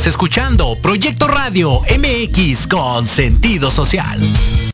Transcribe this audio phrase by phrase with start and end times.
[0.00, 4.18] Estás escuchando Proyecto Radio MX con sentido social.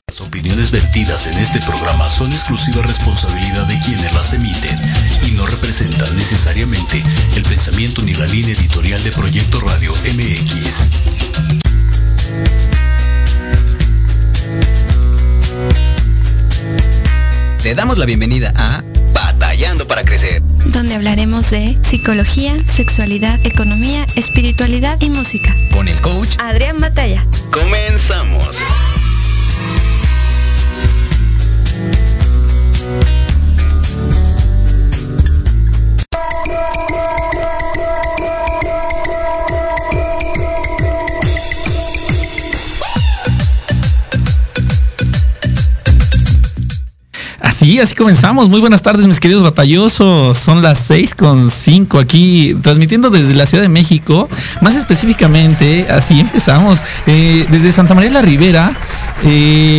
[0.06, 4.78] Las opiniones vertidas en este programa son exclusiva responsabilidad de quienes las emiten
[5.26, 7.02] y no representan necesariamente
[7.34, 10.90] el pensamiento ni la línea editorial de Proyecto Radio MX.
[17.64, 18.80] Te damos la bienvenida a
[19.12, 20.40] Batallando para Crecer,
[20.76, 25.56] donde hablaremos de psicología, sexualidad, economía, espiritualidad y música.
[25.72, 27.24] Con el coach Adrián Batalla.
[27.50, 28.58] Comenzamos.
[47.66, 48.48] Sí, así comenzamos.
[48.48, 50.38] Muy buenas tardes, mis queridos batallosos.
[50.38, 54.28] Son las seis con cinco aquí, transmitiendo desde la Ciudad de México.
[54.60, 56.78] Más específicamente, así empezamos,
[57.08, 58.70] eh, desde Santa María la Ribera,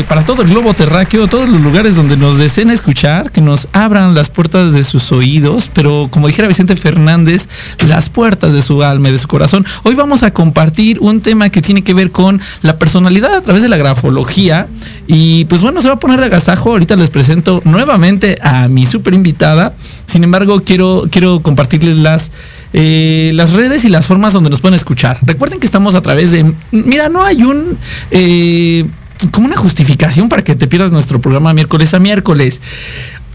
[0.08, 4.16] para todo el globo terráqueo, todos los lugares donde nos deseen escuchar, que nos abran
[4.16, 7.48] las puertas de sus oídos, pero como dijera Vicente Fernández,
[7.88, 9.66] las puertas de su alma y de su corazón.
[9.84, 13.62] Hoy vamos a compartir un tema que tiene que ver con la personalidad a través
[13.62, 14.68] de la grafología.
[15.08, 16.72] Y pues bueno, se va a poner de agasajo.
[16.72, 19.74] Ahorita les presento nuevamente a mi super invitada.
[20.08, 22.32] Sin embargo, quiero, quiero compartirles las,
[22.74, 25.20] eh, las redes y las formas donde nos pueden escuchar.
[25.22, 26.54] Recuerden que estamos a través de.
[26.72, 27.78] Mira, no hay un.
[28.12, 28.86] Eh,
[29.32, 32.62] como una justificación para que te pierdas nuestro programa miércoles a miércoles.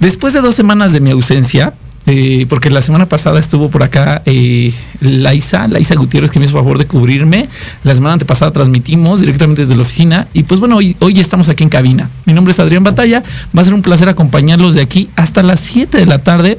[0.00, 1.74] Después de dos semanas de mi ausencia,
[2.06, 6.54] eh, porque la semana pasada estuvo por acá eh, Laisa, Laisa Gutiérrez, que me hizo
[6.54, 7.48] favor de cubrirme.
[7.84, 10.26] La semana antepasada transmitimos directamente desde la oficina.
[10.32, 12.10] Y pues bueno, hoy, hoy estamos aquí en cabina.
[12.24, 13.22] Mi nombre es Adrián Batalla.
[13.56, 16.58] Va a ser un placer acompañarlos de aquí hasta las 7 de la tarde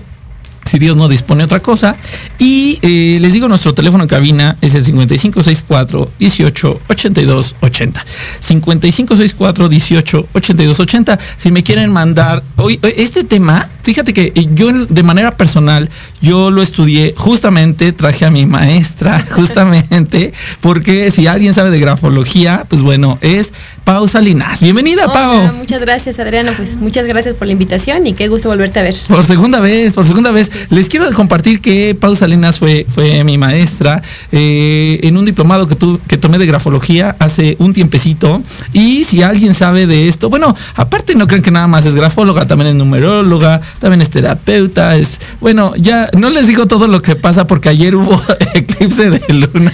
[0.65, 1.95] si Dios no dispone otra cosa.
[2.39, 8.05] Y eh, les digo, nuestro teléfono en cabina es el 5564 18 82 80.
[8.39, 11.19] 5564 18 82 80.
[11.37, 15.89] Si me quieren mandar hoy este tema, fíjate que yo de manera personal
[16.23, 20.31] yo lo estudié justamente, traje a mi maestra justamente
[20.61, 23.53] porque si alguien sabe de grafología, pues bueno, es
[23.83, 24.61] Pau Salinas.
[24.61, 25.53] Bienvenida, Hola, Pau.
[25.57, 26.53] Muchas gracias, Adriana.
[26.55, 28.95] Pues muchas gracias por la invitación y qué gusto volverte a ver.
[29.09, 30.49] Por segunda vez, por segunda vez.
[30.69, 35.75] Les quiero compartir que Pau Salinas fue, fue mi maestra eh, en un diplomado que,
[35.75, 38.41] tu, que tomé de grafología hace un tiempecito.
[38.71, 42.47] Y si alguien sabe de esto, bueno, aparte no creen que nada más es grafóloga,
[42.47, 47.15] también es numeróloga, también es terapeuta, es, bueno, ya no les digo todo lo que
[47.15, 48.21] pasa porque ayer hubo
[48.53, 49.73] eclipse de luna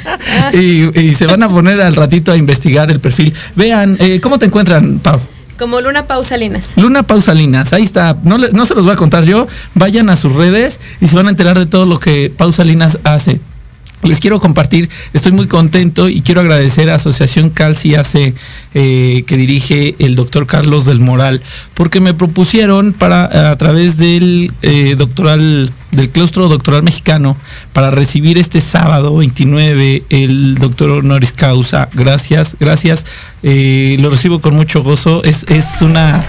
[0.53, 3.33] y, y, se van a poner al ratito a investigar el perfil.
[3.55, 5.19] Vean, eh, ¿cómo te encuentran, Pau?
[5.57, 6.73] Como Luna Pausalinas.
[6.77, 8.17] Luna Pausalinas, ahí está.
[8.23, 9.45] No, le, no se los voy a contar yo.
[9.75, 13.41] Vayan a sus redes y se van a enterar de todo lo que Pausalinas hace.
[14.03, 18.33] Les quiero compartir, estoy muy contento y quiero agradecer a Asociación Calci AC
[18.73, 21.41] eh, que dirige el doctor Carlos del Moral,
[21.73, 27.35] porque me propusieron para a través del eh, doctoral del claustro doctoral mexicano
[27.73, 31.89] para recibir este sábado 29 el doctor honoris causa.
[31.93, 33.05] Gracias, gracias.
[33.41, 35.23] Eh, lo recibo con mucho gozo.
[35.23, 36.23] Es, es una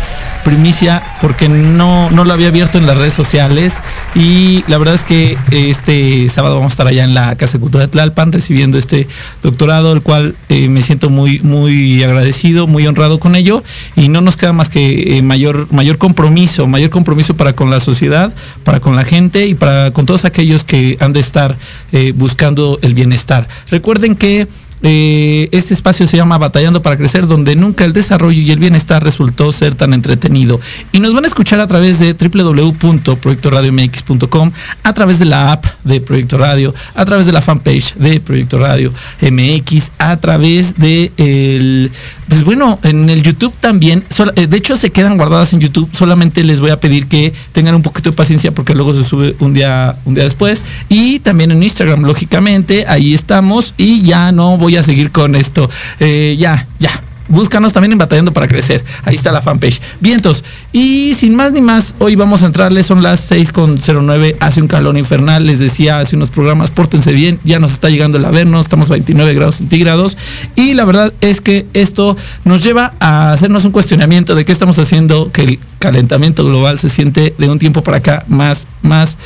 [0.44, 3.74] primicia porque no, no lo había abierto en las redes sociales
[4.14, 7.60] y la verdad es que este sábado vamos a estar allá en la Casa de
[7.60, 9.06] Cultura de Tlalpan recibiendo este
[9.42, 13.62] doctorado, el cual eh, me siento muy, muy agradecido, muy honrado con ello
[13.96, 17.80] y no nos queda más que eh, mayor, mayor compromiso, mayor compromiso para con la
[17.80, 18.32] sociedad,
[18.64, 21.56] para con la gente y para con todos aquellos que han de estar
[21.92, 23.48] eh, buscando el bienestar.
[23.70, 24.46] Recuerden que
[24.82, 29.04] eh, este espacio se llama Batallando para Crecer, donde nunca el desarrollo y el bienestar
[29.04, 30.60] resultó ser tan entretenido.
[30.92, 36.00] Y nos van a escuchar a través de www.proyectoradiomx.com, a través de la app de
[36.00, 41.90] Proyecto Radio, a través de la fanpage de Proyecto Radio MX, a través de el
[42.30, 44.04] pues bueno, en el YouTube también,
[44.36, 47.74] eh, de hecho se quedan guardadas en YouTube, solamente les voy a pedir que tengan
[47.74, 50.62] un poquito de paciencia porque luego se sube un día, un día después.
[50.88, 55.68] Y también en Instagram, lógicamente, ahí estamos y ya no voy a seguir con esto.
[55.98, 56.90] Eh, ya, ya,
[57.30, 58.84] búscanos también en Batallando para Crecer.
[59.04, 59.80] Ahí está la fanpage.
[60.00, 60.44] Vientos.
[60.72, 64.98] Y sin más ni más, hoy vamos a entrarle, son las 6.09, hace un calor
[64.98, 68.90] infernal, les decía hace unos programas, pórtense bien, ya nos está llegando el averno, estamos
[68.90, 70.18] a 29 grados centígrados.
[70.56, 74.78] Y la verdad es que esto nos lleva a hacernos un cuestionamiento de qué estamos
[74.78, 79.16] haciendo, que el calentamiento global se siente de un tiempo para acá más, más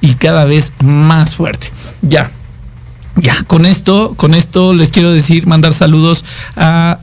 [0.00, 1.70] y cada vez más fuerte.
[2.02, 2.30] Ya,
[3.16, 6.24] ya, con esto, con esto les quiero decir, mandar saludos
[6.56, 6.98] a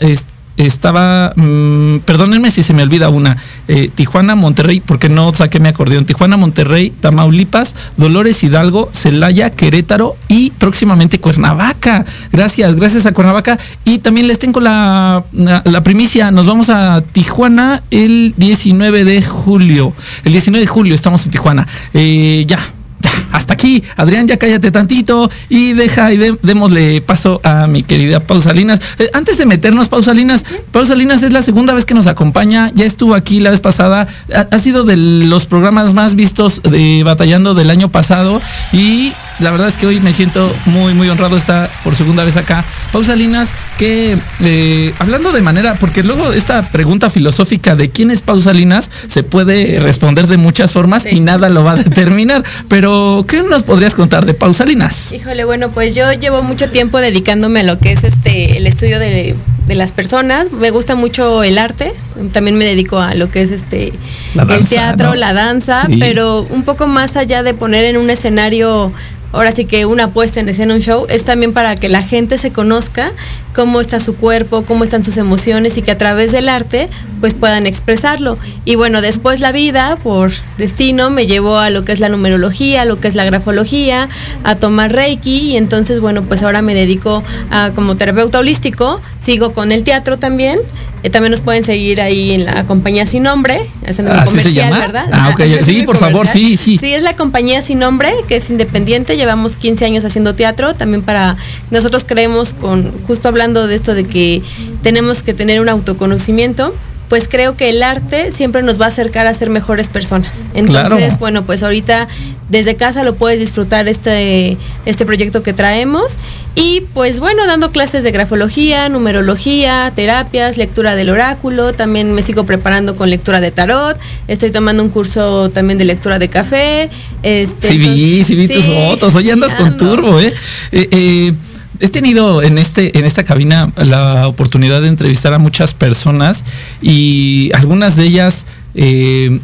[0.65, 3.37] estaba, mm, perdónenme si se me olvida una,
[3.67, 10.15] eh, Tijuana, Monterrey, porque no saqué mi acordeón, Tijuana, Monterrey, Tamaulipas, Dolores Hidalgo, Celaya, Querétaro
[10.27, 12.05] y próximamente Cuernavaca.
[12.31, 13.57] Gracias, gracias a Cuernavaca.
[13.85, 19.21] Y también les tengo la, la, la primicia, nos vamos a Tijuana el 19 de
[19.21, 19.93] julio.
[20.23, 21.67] El 19 de julio estamos en Tijuana.
[21.93, 22.59] Eh, ya,
[23.31, 28.79] hasta aquí, Adrián, ya cállate tantito y deja y démosle paso a mi querida Pausalinas.
[28.99, 33.15] Eh, antes de meternos, Pausalinas, Pausalinas es la segunda vez que nos acompaña, ya estuvo
[33.15, 34.07] aquí la vez pasada,
[34.51, 38.39] ha, sido de los programas más vistos de Batallando del año pasado
[38.73, 42.37] y la verdad es que hoy me siento muy, muy honrado estar por segunda vez
[42.37, 42.63] acá.
[42.91, 48.91] Pausalinas, que eh, hablando de manera, porque luego esta pregunta filosófica de quién es Pausalinas
[49.07, 53.63] se puede responder de muchas formas y nada lo va a determinar, pero ¿qué nos
[53.63, 55.11] podrías contar de Pausalinas?
[55.11, 58.99] Híjole, bueno, pues yo llevo mucho tiempo dedicándome a lo que es este el estudio
[58.99, 59.35] de,
[59.67, 60.51] las personas.
[60.51, 61.93] Me gusta mucho el arte.
[62.33, 63.93] También me dedico a lo que es este
[64.35, 68.91] el teatro, la danza, pero un poco más allá de poner en un escenario
[69.31, 72.37] ahora sí que una puesta en escena, un show, es también para que la gente
[72.37, 73.11] se conozca
[73.53, 77.33] cómo está su cuerpo, cómo están sus emociones y que a través del arte pues
[77.33, 78.37] puedan expresarlo.
[78.65, 82.83] Y bueno, después la vida, por destino, me llevó a lo que es la numerología,
[82.83, 84.09] a lo que es la grafología,
[84.43, 89.53] a tomar Reiki y entonces bueno, pues ahora me dedico a como terapeuta holístico, sigo
[89.53, 90.59] con el teatro también
[91.03, 95.05] eh, también nos pueden seguir ahí en la compañía sin nombre, haciendo ah, comercial, ¿verdad?
[95.11, 96.77] Ah, ok, sí, por favor, sí, sí.
[96.77, 101.01] Sí, es la compañía sin nombre, que es independiente, llevamos 15 años haciendo teatro, también
[101.01, 101.37] para,
[101.71, 104.41] nosotros creemos con, justo hablando de esto de que
[104.83, 106.73] tenemos que tener un autoconocimiento,
[107.11, 110.45] pues creo que el arte siempre nos va a acercar a ser mejores personas.
[110.53, 112.07] Entonces, bueno, pues ahorita
[112.47, 116.17] desde casa lo puedes disfrutar este, este proyecto que traemos.
[116.55, 122.45] Y pues bueno, dando clases de grafología, numerología, terapias, lectura del oráculo, también me sigo
[122.45, 123.97] preparando con lectura de tarot,
[124.29, 126.89] estoy tomando un curso también de lectura de café.
[127.23, 130.33] Este, sí, vi, sí vi tus fotos, hoy andas con turbo, ¿eh?
[130.71, 131.33] eh, eh
[131.81, 136.43] he tenido en este en esta cabina la oportunidad de entrevistar a muchas personas
[136.81, 138.45] y algunas de ellas
[138.75, 139.39] eh,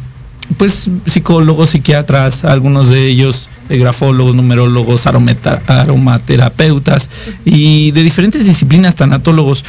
[0.56, 7.10] pues psicólogos, psiquiatras, algunos de ellos eh, grafólogos, numerólogos, aromaterapeutas
[7.44, 9.64] y de diferentes disciplinas, tanatólogos.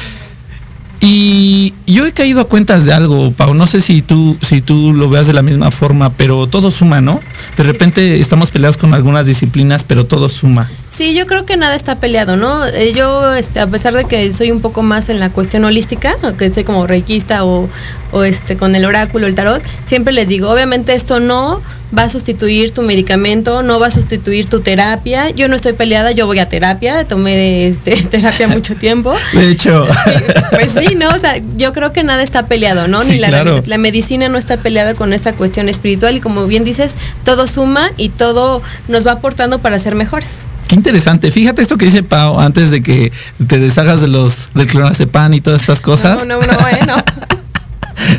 [1.02, 3.54] Y yo he caído a cuentas de algo, Pau.
[3.54, 7.00] No sé si tú, si tú lo veas de la misma forma, pero todo suma,
[7.00, 7.22] ¿no?
[7.56, 10.70] De repente estamos peleados con algunas disciplinas, pero todo suma.
[10.90, 12.66] Sí, yo creo que nada está peleado, ¿no?
[12.66, 16.16] Eh, yo, este, a pesar de que soy un poco más en la cuestión holística,
[16.38, 17.70] que soy como reikista o,
[18.12, 21.62] o este, con el oráculo, el tarot, siempre les digo, obviamente esto no
[21.98, 25.30] va a sustituir tu medicamento, no va a sustituir tu terapia.
[25.32, 29.14] Yo no estoy peleada, yo voy a terapia, tomé este, terapia mucho tiempo.
[29.34, 29.88] De hecho.
[30.52, 31.10] pues sí, ¿no?
[31.10, 33.04] O sea, yo creo que nada está peleado, ¿no?
[33.04, 36.96] Ni la, la medicina no está peleada con esta cuestión espiritual y como bien dices,
[37.24, 40.42] todo suma y todo nos va aportando para ser mejores.
[40.68, 41.32] Qué interesante.
[41.32, 43.12] Fíjate esto que dice Pau antes de que
[43.48, 46.28] te deshagas de los del clonazepam y todas estas cosas.
[46.28, 46.96] No, no, no, bueno.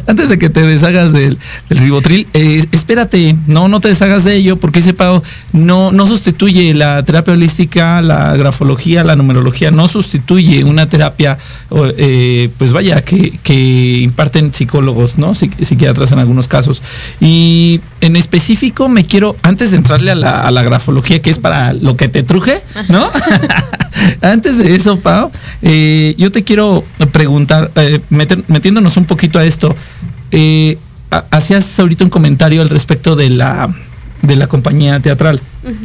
[0.07, 4.57] antes de que te deshagas del, ribotril, eh, espérate, no, no te deshagas de ello,
[4.57, 5.23] porque ese pago
[5.53, 11.39] no, no sustituye la terapia holística, la grafología, la numerología, no sustituye una terapia,
[11.97, 15.35] eh, pues vaya, que, imparten psicólogos, ¿no?
[15.35, 16.83] psiquiatras en algunos casos.
[17.21, 21.39] Y en específico me quiero, antes de entrarle a la, a la grafología, que es
[21.39, 23.11] para lo que te truje, ¿no?
[24.23, 25.31] antes de eso, Pau,
[25.63, 26.83] eh, yo te quiero
[27.13, 27.71] preguntar,
[28.11, 29.70] metiéndonos un poquito a esto,
[30.31, 30.79] eh,
[31.31, 33.69] hacías ahorita un comentario al respecto de la
[34.23, 35.41] de la compañía teatral.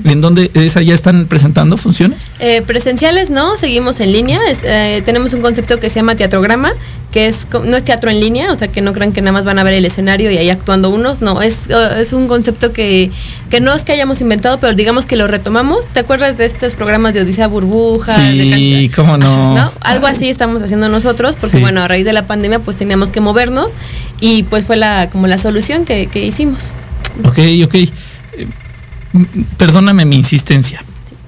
[0.06, 2.20] ¿En dónde esa ya están presentando funciones?
[2.40, 4.40] Eh, presenciales no, seguimos en línea.
[4.64, 6.72] Eh, tenemos un concepto que se llama teatrograma,
[7.12, 9.44] que es no es teatro en línea, o sea que no crean que nada más
[9.44, 11.22] van a ver el escenario y ahí actuando unos.
[11.22, 13.12] No, es, es un concepto que,
[13.50, 15.88] que no es que hayamos inventado, pero digamos que lo retomamos.
[15.88, 18.16] ¿Te acuerdas de estos programas de Odisea Burbuja?
[18.16, 19.72] Sí, cómo no.
[19.82, 23.20] Algo así estamos haciendo nosotros, porque bueno, a raíz de la pandemia pues teníamos que
[23.20, 23.74] movernos
[24.22, 26.72] y pues fue la como la solución que, que hicimos.
[27.24, 27.76] Ok, ok
[29.58, 30.84] perdóname mi insistencia.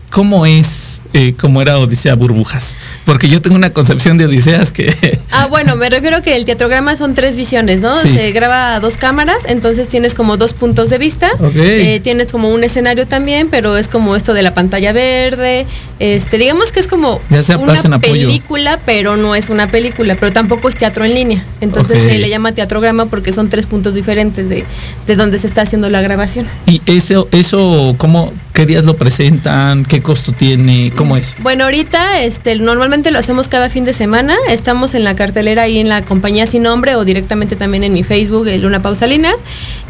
[0.10, 2.78] ¿Cómo es eh, como era Odisea Burbujas?
[3.04, 4.94] Porque yo tengo una concepción de Odiseas que...
[5.32, 8.00] Ah, bueno, me refiero que el teatrograma son tres visiones, ¿no?
[8.00, 11.30] Se graba a dos cámaras, entonces tienes como dos puntos de vista.
[11.54, 15.68] Eh, tienes como un escenario también, pero es como esto de la pantalla verde.
[16.00, 17.22] Este, digamos que es como
[17.60, 21.46] una película, pero no es una película, pero tampoco es teatro en línea.
[21.62, 24.66] Entonces se le llama teatrograma porque son tres puntos diferentes de,
[25.06, 26.48] de donde se está haciendo la grabación.
[26.66, 29.86] ¿Y eso, eso cómo ¿Qué días lo presentan?
[29.86, 30.92] ¿Qué costo tiene?
[30.96, 31.36] ¿Cómo es?
[31.44, 34.36] Bueno, ahorita este, normalmente lo hacemos cada fin de semana.
[34.50, 38.02] Estamos en la cartelera ahí en la compañía sin nombre o directamente también en mi
[38.02, 39.36] Facebook, Luna Pausalinas.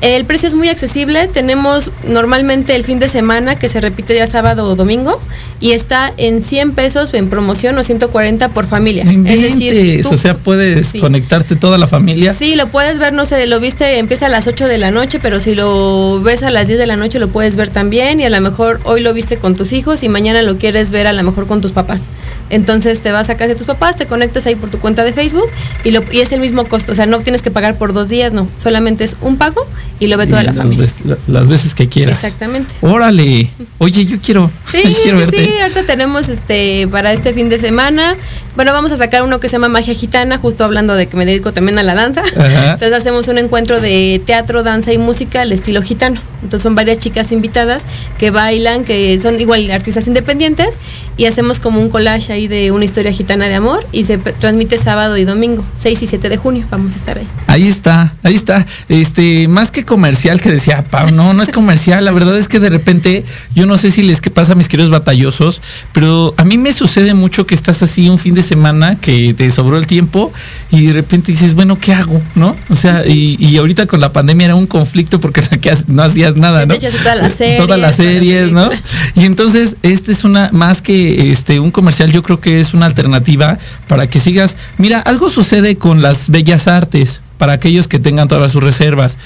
[0.02, 1.30] El precio es muy accesible.
[1.30, 5.18] Tenemos normalmente el fin de semana que se repite ya sábado o domingo
[5.62, 9.06] y está en 100 pesos en promoción o 140 por familia.
[9.26, 12.34] Es decir, o sea, puedes conectarte toda la familia.
[12.34, 15.20] Sí, lo puedes ver, no sé, lo viste, empieza a las 8 de la noche,
[15.22, 18.26] pero si lo ves a las 10 de la noche lo puedes ver también y
[18.26, 21.14] a lo mejor hoy lo viste con tus hijos y mañana lo quieres ver a
[21.14, 22.04] lo mejor con tus papás.
[22.50, 25.14] Entonces te vas a casa de tus papás, te conectas ahí por tu cuenta de
[25.14, 25.50] Facebook
[25.84, 26.92] y, lo, y es el mismo costo.
[26.92, 28.48] O sea, no tienes que pagar por dos días, no.
[28.56, 29.68] Solamente es un pago
[30.00, 30.88] y lo ve toda la familia.
[31.28, 32.18] las veces que quieras.
[32.18, 32.74] Exactamente.
[32.82, 33.50] Órale.
[33.80, 34.50] Oye, yo quiero.
[34.68, 35.50] Sí, sí, sí.
[35.62, 38.16] Ahorita tenemos este para este fin de semana.
[38.56, 41.26] Bueno, vamos a sacar uno que se llama Magia Gitana, justo hablando de que me
[41.26, 42.22] dedico también a la danza.
[42.26, 46.22] Entonces hacemos un encuentro de teatro, danza y música al estilo gitano.
[46.44, 47.84] Entonces son varias chicas invitadas
[48.18, 50.76] que bailan, que son igual artistas independientes
[51.18, 54.78] y hacemos como un collage ahí de una historia gitana de amor y se transmite
[54.78, 57.28] sábado y domingo, 6 y 7 de junio, vamos a estar ahí.
[57.48, 58.68] Ahí está, ahí está.
[58.88, 62.60] Este, más que comercial que decía Pau, no, no es comercial, la verdad es que
[62.60, 63.26] de repente
[63.56, 65.62] yo no sé si les que pasa a mis queridos batallosos,
[65.94, 69.50] pero a mí me sucede mucho que estás así un fin de semana que te
[69.50, 70.32] sobró el tiempo
[70.70, 72.22] y de repente dices, bueno, ¿qué hago?
[72.36, 72.56] ¿No?
[72.70, 75.42] O sea, y, ahorita con la pandemia era un conflicto porque
[75.88, 76.76] no hacías nada, ¿no?
[76.78, 77.58] todas las series.
[77.58, 78.70] Todas las series, ¿no?
[79.16, 82.86] Y entonces, este es una, más que este, un comercial, yo creo que es una
[82.86, 83.58] alternativa
[83.88, 84.58] para que sigas.
[84.78, 89.18] Mira, algo sucede con las bellas artes, para aquellos que tengan todas sus reservas.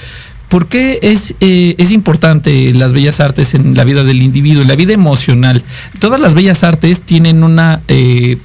[0.48, 4.68] ¿Por qué es, eh, es importante las bellas artes en la vida del individuo, en
[4.68, 5.64] la vida emocional?
[5.98, 8.38] Todas las bellas artes tienen una, eh,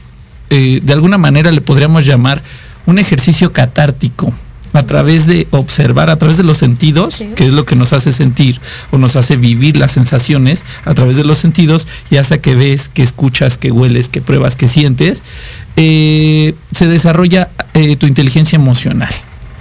[0.49, 2.41] eh, de alguna manera le podríamos llamar
[2.85, 4.33] un ejercicio catártico
[4.73, 8.11] a través de observar, a través de los sentidos, que es lo que nos hace
[8.11, 8.59] sentir
[8.91, 12.89] o nos hace vivir las sensaciones a través de los sentidos, ya sea que ves,
[12.89, 15.23] que escuchas, que hueles, que pruebas, que sientes,
[15.75, 19.13] eh, se desarrolla eh, tu inteligencia emocional.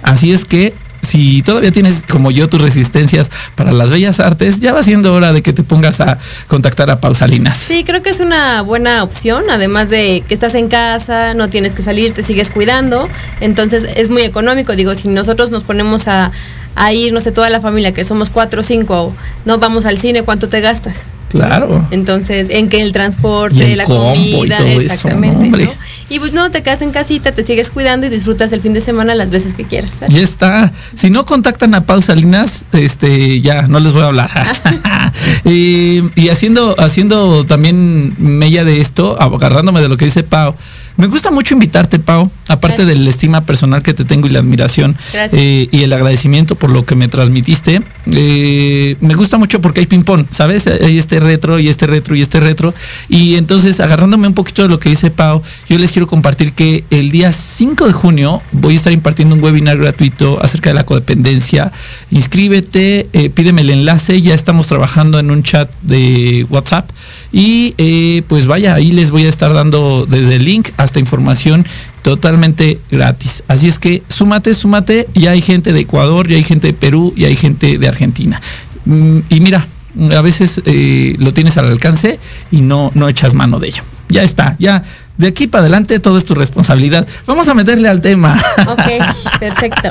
[0.03, 0.73] Así es que
[1.03, 5.31] si todavía tienes como yo tus resistencias para las bellas artes, ya va siendo hora
[5.31, 7.57] de que te pongas a contactar a Pausalinas.
[7.57, 11.75] Sí, creo que es una buena opción, además de que estás en casa, no tienes
[11.75, 13.07] que salir, te sigues cuidando,
[13.39, 16.31] entonces es muy económico, digo, si nosotros nos ponemos a,
[16.75, 19.97] a ir, no sé, toda la familia, que somos cuatro o cinco, no vamos al
[19.97, 21.05] cine, ¿cuánto te gastas?
[21.29, 21.85] Claro.
[21.91, 25.69] Entonces, en que el transporte, la comida, exactamente.
[26.09, 28.81] Y pues no, te quedas en casita, te sigues cuidando y disfrutas el fin de
[28.81, 30.01] semana las veces que quieras.
[30.07, 30.71] Ya está.
[30.95, 34.31] Si no contactan a Pau Salinas, este, ya no les voy a hablar.
[35.43, 40.55] y haciendo, haciendo también mella de esto, agarrándome de lo que dice Pau.
[40.97, 44.39] Me gusta mucho invitarte, Pau, aparte de la estima personal que te tengo y la
[44.39, 47.83] admiración eh, y el agradecimiento por lo que me transmitiste.
[48.11, 50.65] Eh, me gusta mucho porque hay ping-pong, ¿sabes?
[50.65, 52.73] Hay este retro y este retro y este retro.
[53.09, 56.83] Y entonces, agarrándome un poquito de lo que dice Pau, yo les quiero compartir que
[56.89, 60.85] el día 5 de junio voy a estar impartiendo un webinar gratuito acerca de la
[60.85, 61.71] codependencia.
[62.09, 66.89] Inscríbete, eh, pídeme el enlace, ya estamos trabajando en un chat de WhatsApp.
[67.31, 71.65] Y pues vaya, ahí les voy a estar dando desde el link esta información
[72.01, 73.43] totalmente gratis.
[73.47, 77.13] Así es que súmate, súmate, ya hay gente de Ecuador, ya hay gente de Perú,
[77.15, 78.41] y hay gente de Argentina.
[78.85, 79.67] Mm, y mira,
[80.15, 82.19] a veces eh, lo tienes al alcance
[82.51, 83.83] y no, no echas mano de ello.
[84.09, 84.83] Ya está, ya
[85.17, 87.07] de aquí para adelante todo es tu responsabilidad.
[87.25, 88.39] Vamos a meterle al tema.
[88.67, 89.89] Ok, perfecto.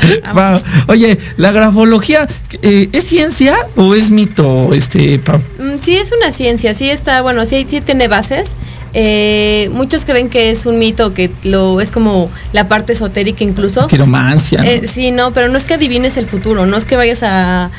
[0.86, 2.26] Oye, la grafología,
[2.62, 7.44] eh, ¿es ciencia o es mito, este, mm, Sí, es una ciencia, sí está, bueno,
[7.44, 8.54] sí, sí tiene bases.
[8.94, 13.88] Eh, muchos creen que es un mito, que lo es como la parte esotérica incluso.
[13.88, 14.62] Quiromancia.
[14.62, 14.64] ¿no?
[14.64, 17.70] Eh, sí, no, pero no es que adivines el futuro, no es que vayas a,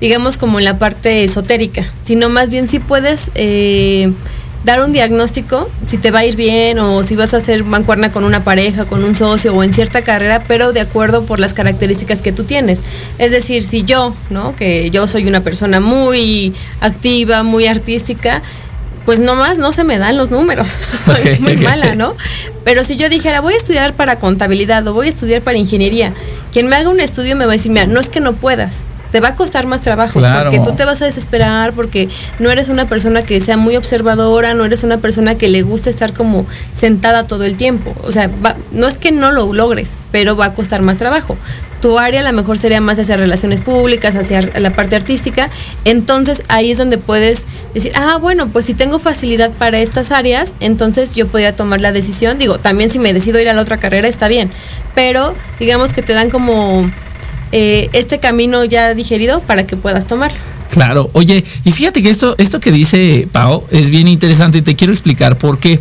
[0.00, 4.12] digamos, como en la parte esotérica, sino más bien si puedes eh,
[4.66, 8.10] dar un diagnóstico, si te va a ir bien o si vas a hacer mancuerna
[8.10, 11.54] con una pareja, con un socio o en cierta carrera, pero de acuerdo por las
[11.54, 12.80] características que tú tienes.
[13.18, 14.56] Es decir, si yo, ¿no?
[14.56, 18.42] Que yo soy una persona muy activa, muy artística,
[19.04, 20.66] pues nomás no se me dan los números.
[21.06, 22.16] Soy muy mala, ¿no?
[22.64, 26.12] Pero si yo dijera, voy a estudiar para contabilidad o voy a estudiar para ingeniería,
[26.52, 28.80] quien me haga un estudio me va a decir, mira, no es que no puedas,
[29.12, 32.68] te va a costar más trabajo porque tú te vas a desesperar porque no eres
[32.68, 36.46] una persona que sea muy observadora, no eres una persona que le gusta estar como
[36.74, 37.94] sentada todo el tiempo.
[38.02, 38.30] O sea,
[38.72, 41.36] no es que no lo logres, pero va a costar más trabajo.
[41.80, 45.50] Tu área a lo mejor sería más hacia relaciones públicas, hacia la parte artística.
[45.84, 50.52] Entonces ahí es donde puedes decir, ah, bueno, pues si tengo facilidad para estas áreas,
[50.60, 52.38] entonces yo podría tomar la decisión.
[52.38, 54.50] Digo, también si me decido ir a la otra carrera está bien,
[54.94, 56.90] pero digamos que te dan como
[57.58, 60.30] eh, este camino ya digerido para que puedas tomar.
[60.68, 64.76] Claro, oye, y fíjate que esto, esto que dice Pau es bien interesante y te
[64.76, 65.80] quiero explicar por qué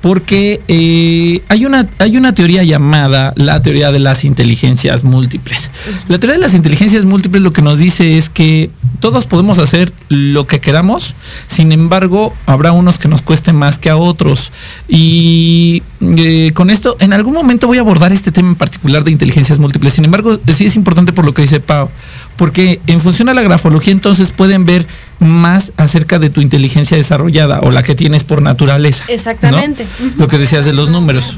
[0.00, 5.70] porque eh, hay, una, hay una teoría llamada la teoría de las inteligencias múltiples.
[6.08, 8.70] La teoría de las inteligencias múltiples lo que nos dice es que
[9.02, 11.16] todos podemos hacer lo que queramos,
[11.48, 14.52] sin embargo, habrá unos que nos cueste más que a otros.
[14.88, 19.10] Y eh, con esto, en algún momento voy a abordar este tema en particular de
[19.10, 19.94] inteligencias múltiples.
[19.94, 21.90] Sin embargo, sí es importante por lo que dice Pau,
[22.36, 24.86] porque en función a la grafología entonces pueden ver
[25.18, 29.04] más acerca de tu inteligencia desarrollada o la que tienes por naturaleza.
[29.08, 29.84] Exactamente.
[30.16, 31.36] Lo que decías de los números.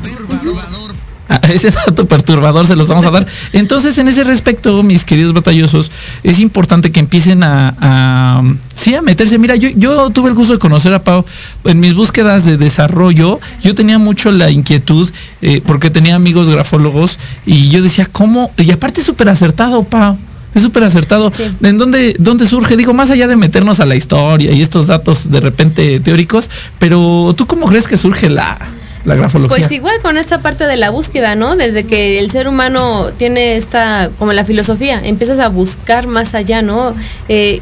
[1.53, 3.27] Ese dato perturbador se los vamos a dar.
[3.53, 5.91] Entonces, en ese respecto, mis queridos batallosos,
[6.23, 8.43] es importante que empiecen a,
[8.75, 9.39] sí, a meterse.
[9.39, 11.25] Mira, yo, yo tuve el gusto de conocer a Pau
[11.65, 13.41] en mis búsquedas de desarrollo.
[13.63, 15.11] Yo tenía mucho la inquietud
[15.43, 18.53] eh, porque tenía amigos grafólogos y yo decía, ¿cómo?
[18.57, 20.17] Y aparte súper acertado, Pau.
[20.55, 21.33] Es súper acertado.
[21.63, 22.77] ¿En dónde, dónde surge?
[22.77, 27.35] Digo, más allá de meternos a la historia y estos datos de repente teóricos, pero
[27.37, 28.57] ¿tú cómo crees que surge la,
[29.05, 29.57] la grafología?
[29.57, 31.57] Pues igual con esta parte de la búsqueda, ¿no?
[31.57, 36.63] Desde que el ser humano tiene esta, como la filosofía, empiezas a buscar más allá,
[36.63, 36.95] ¿no?
[37.29, 37.61] Eh,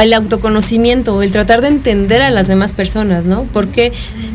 [0.00, 3.44] el autoconocimiento, el tratar de entender a las demás personas, ¿no?
[3.52, 3.92] Porque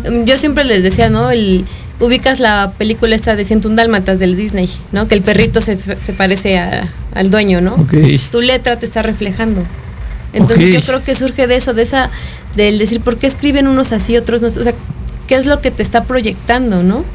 [0.10, 1.32] mm, yo siempre les decía, ¿no?
[1.32, 1.65] El,
[2.00, 5.08] ubicas la película esta de 101 Dálmatas del Disney, ¿no?
[5.08, 5.78] Que el perrito se,
[6.17, 6.60] parece
[7.13, 7.88] al dueño, ¿no?
[8.32, 9.63] Tu letra te está reflejando.
[10.34, 12.10] Entonces yo creo que surge de eso, de esa,
[12.56, 14.50] del decir, ¿por qué escriben unos así, otros no?
[14.50, 14.74] O sea,
[15.28, 17.06] ¿qué es lo que te está proyectando, no?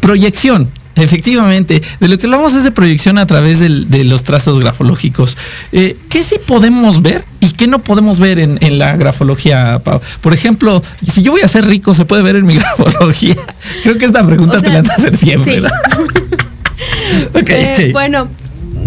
[0.00, 0.70] Proyección.
[0.96, 5.36] Efectivamente, de lo que hablamos es de proyección a través de los trazos grafológicos.
[5.70, 9.80] Eh, ¿Qué sí podemos ver y qué no podemos ver en, la grafología,
[10.20, 13.36] Por ejemplo, si yo voy a ser rico, ¿se puede ver en mi grafología?
[13.84, 15.62] Creo que esta pregunta te la van a hacer siempre.
[17.34, 18.28] Eh, bueno,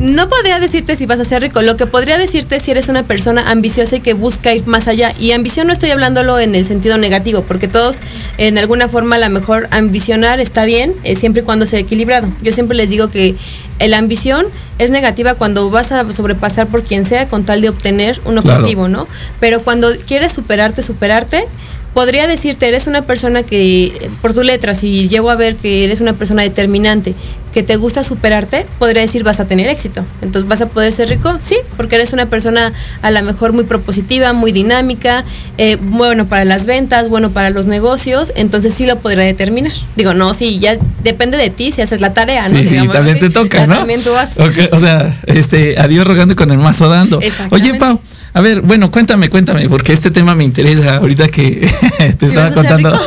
[0.02, 3.04] no podría decirte si vas a ser rico, lo que podría decirte si eres una
[3.04, 5.14] persona ambiciosa y que busca ir más allá.
[5.20, 8.00] Y ambición no estoy hablándolo en el sentido negativo, porque todos
[8.40, 12.28] en alguna forma a lo mejor ambicionar está bien, eh, siempre y cuando sea equilibrado.
[12.42, 13.36] Yo siempre les digo que
[13.80, 14.48] la ambición
[14.80, 18.88] es negativa cuando vas a sobrepasar por quien sea con tal de obtener un objetivo,
[18.88, 19.08] ¿no?
[19.40, 21.46] Pero cuando quieres superarte, superarte,
[21.94, 26.02] podría decirte, eres una persona que, por tu letra, si llego a ver que eres
[26.02, 27.14] una persona determinante,
[27.52, 30.06] que te gusta superarte, podría decir vas a tener éxito.
[30.22, 31.36] Entonces, ¿vas a poder ser rico?
[31.40, 35.26] Sí, porque eres una persona a lo mejor muy propositiva, muy dinámica,
[35.58, 39.74] eh, bueno para las ventas, bueno para los negocios, entonces sí lo podrá determinar.
[39.96, 42.58] Digo, no, sí, ya depende de ti si haces la tarea, ¿no?
[42.58, 43.76] Sí, sí también te toca, ¿no?
[43.76, 44.38] También tú vas.
[44.40, 47.20] o sea, este, adiós rogando con el mazo dando.
[47.50, 48.00] Oye, Pau,
[48.34, 51.70] a ver, bueno, cuéntame, cuéntame, porque este tema me interesa ahorita que
[52.18, 52.98] te estaba contando.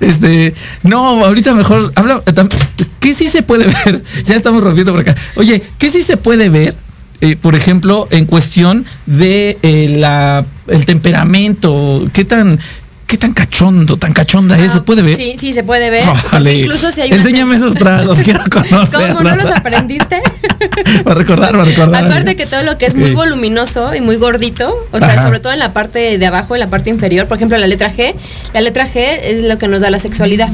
[0.00, 2.22] Este, no, ahorita mejor habla.
[3.00, 4.02] ¿Qué sí se puede ver?
[4.24, 5.14] Ya estamos rompiendo por acá.
[5.36, 6.74] Oye, ¿qué sí se puede ver?
[7.20, 12.60] Eh, por ejemplo, en cuestión de eh, la el temperamento, qué tan
[13.08, 15.16] qué tan cachondo, tan cachonda es, ¿se puede ver?
[15.16, 16.04] Sí, sí, se puede ver.
[16.54, 19.12] Incluso si hay Enséñame esos trazos, quiero conocer.
[19.16, 20.20] ¿Cómo no los aprendiste?
[21.04, 22.04] para recordar, para recordar.
[22.04, 25.54] Acuérdate que todo lo que es muy voluminoso y muy gordito, o sea, sobre todo
[25.54, 28.14] en la parte de abajo, en la parte inferior, por ejemplo, la letra G,
[28.52, 30.50] la letra G es lo que nos da la sexualidad.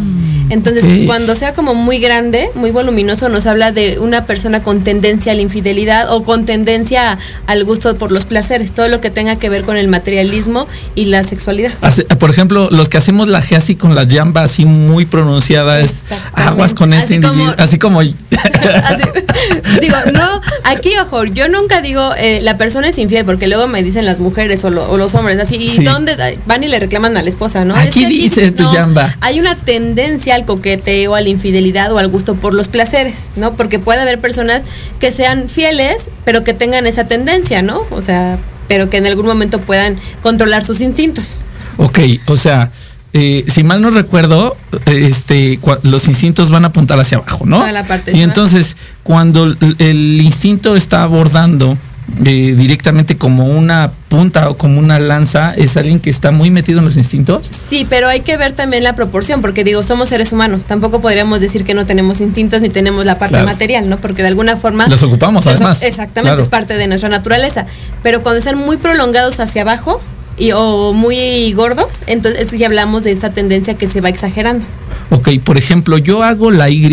[0.50, 5.32] Entonces, cuando sea como muy grande, muy voluminoso, nos habla de una persona con tendencia
[5.32, 9.36] a la infidelidad o con tendencia al gusto por los placeres, todo lo que tenga
[9.36, 11.72] que ver con el materialismo y la sexualidad.
[12.18, 16.02] Por ejemplo, los que hacemos la G así con la llamba así muy pronunciada es
[16.32, 18.02] aguas con este individuo, así como...
[19.80, 23.82] digo, no, aquí ojo, yo nunca digo eh, la persona es infiel porque luego me
[23.82, 27.28] dicen las mujeres o, los hombres así, ¿y dónde van y le reclaman a la
[27.28, 27.74] esposa, no?
[27.74, 29.16] Aquí dice tu llamba.
[29.20, 33.54] Hay una tendencia al coqueteo, a la infidelidad o al gusto por los placeres, ¿no?
[33.54, 34.62] Porque puede haber personas
[35.00, 37.82] que sean fieles, pero que tengan esa tendencia, ¿no?
[37.90, 41.36] O sea, pero que en algún momento puedan controlar sus instintos.
[41.76, 42.70] Ok, o sea,
[43.12, 47.64] eh, si mal no recuerdo, este, los instintos van a apuntar hacia abajo, ¿no?
[47.70, 51.78] la parte y entonces, cuando el instinto está abordando
[52.24, 56.78] eh, directamente como una punta o como una lanza es alguien que está muy metido
[56.78, 57.48] en los instintos?
[57.68, 61.40] Sí, pero hay que ver también la proporción, porque digo, somos seres humanos, tampoco podríamos
[61.40, 63.98] decir que no tenemos instintos ni tenemos la parte material, ¿no?
[63.98, 64.86] Porque de alguna forma...
[64.86, 65.82] Los ocupamos además.
[65.82, 67.66] Exactamente, es parte de nuestra naturaleza,
[68.02, 70.00] pero cuando están muy prolongados hacia abajo,
[70.36, 74.66] y, o muy gordos, entonces ya hablamos de esa tendencia que se va exagerando.
[75.10, 76.84] Ok, por ejemplo, yo hago la Y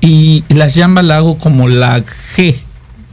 [0.00, 2.56] y la llama la hago como la G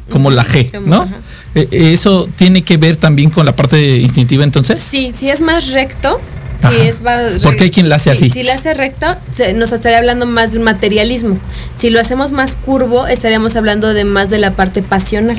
[0.10, 1.08] como la G, ¿no?
[1.56, 4.84] Eh, eh, ¿Eso tiene que ver también con la parte instintiva entonces?
[4.84, 6.19] Sí, si es más recto,
[6.60, 8.30] si es más Porque hay quien la hace así.
[8.30, 9.08] Si la hace recto,
[9.56, 11.39] nos estaría hablando más de un materialismo.
[11.78, 15.38] Si lo hacemos más curvo, estaríamos hablando de más de la parte pasional.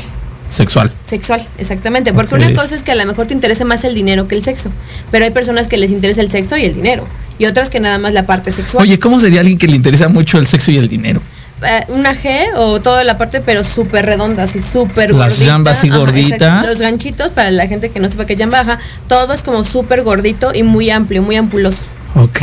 [0.51, 0.93] sexual.
[1.05, 2.13] Sexual, exactamente.
[2.13, 4.43] Porque una cosa es que a lo mejor te interesa más el dinero que el
[4.43, 4.71] sexo.
[5.11, 7.07] Pero hay personas que les interesa el sexo y el dinero.
[7.39, 8.83] Y otras que nada más la parte sexual.
[8.83, 11.21] Oye, ¿cómo sería alguien que le interesa mucho el sexo y el dinero?
[11.63, 15.91] Eh, una G o toda la parte, pero súper redonda, así súper Las jambas y
[15.91, 16.67] gorditas.
[16.67, 20.03] los ganchitos, para la gente que no sepa qué jamba, baja, todo es como súper
[20.03, 21.85] gordito y muy amplio, muy ampuloso.
[22.15, 22.43] Ok,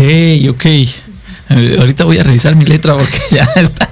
[0.49, 0.65] ok.
[0.65, 3.89] Eh, ahorita voy a revisar mi letra porque ya está.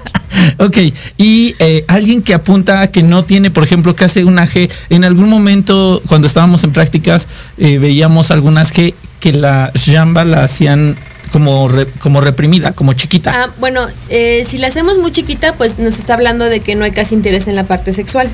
[0.58, 0.76] Ok,
[1.16, 4.70] y eh, alguien que apunta a que no tiene, por ejemplo, que hace una G,
[4.90, 10.96] en algún momento cuando estábamos en prácticas veíamos algunas G que la jamba la hacían
[11.32, 13.32] como, como reprimida, como chiquita.
[13.34, 16.84] Ah, bueno, eh, si la hacemos muy chiquita, pues nos está hablando de que no
[16.84, 18.32] hay casi interés en la parte sexual.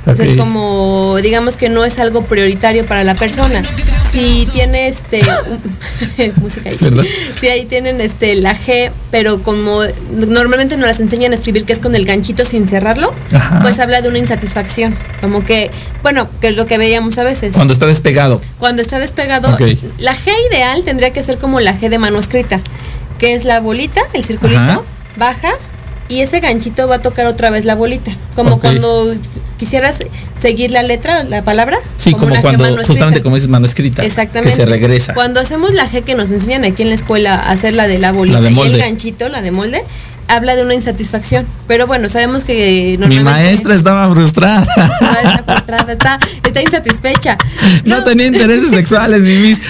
[0.00, 3.62] Entonces es como, digamos que no es algo prioritario para la persona.
[4.14, 5.22] Si tiene este
[6.40, 6.78] música ahí.
[7.38, 9.80] Si ahí tienen este la G, pero como
[10.12, 13.12] normalmente nos las enseñan a escribir que es con el ganchito sin cerrarlo,
[13.62, 14.96] pues habla de una insatisfacción.
[15.20, 15.70] Como que,
[16.02, 17.54] bueno, que es lo que veíamos a veces.
[17.54, 18.40] Cuando está despegado.
[18.58, 19.56] Cuando está despegado,
[19.98, 22.60] la G ideal tendría que ser como la G de mano escrita,
[23.18, 24.84] que es la bolita, el circulito,
[25.16, 25.50] baja,
[26.08, 28.16] y ese ganchito va a tocar otra vez la bolita.
[28.34, 29.14] Como cuando
[29.58, 30.00] quisieras
[30.34, 31.78] seguir la letra, la palabra.
[31.96, 34.04] Sí, como, cuando, justamente como es mano escrita.
[34.04, 34.50] Exactamente.
[34.50, 35.14] Que se regresa.
[35.14, 37.98] Cuando hacemos la G que nos enseñan aquí en la escuela a hacer la de
[37.98, 39.82] la bolita y el ganchito, la de molde,
[40.28, 41.46] habla de una insatisfacción.
[41.66, 44.66] Pero bueno, sabemos que Mi maestra estaba frustrada.
[45.88, 47.38] está, está insatisfecha.
[47.84, 49.60] No, tenía intereses sexuales, mi mis.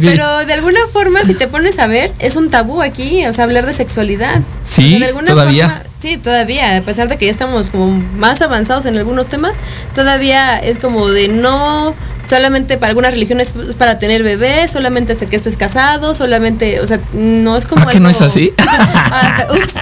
[0.00, 3.44] pero, de alguna forma, si te pones a ver, es un tabú aquí, o sea,
[3.44, 4.42] hablar de sexualidad.
[4.64, 5.82] Sí, todavía.
[5.98, 9.54] sí, todavía, a pesar de que ya estamos como más avanzados en algunos temas,
[9.94, 11.94] todavía es como de no
[12.28, 16.86] solamente para algunas religiones es para tener bebés, solamente hasta que estés casado, solamente, o
[16.86, 17.88] sea, no es como...
[17.88, 18.52] ¿Ah, que no es así?
[18.58, 19.74] ah, ups.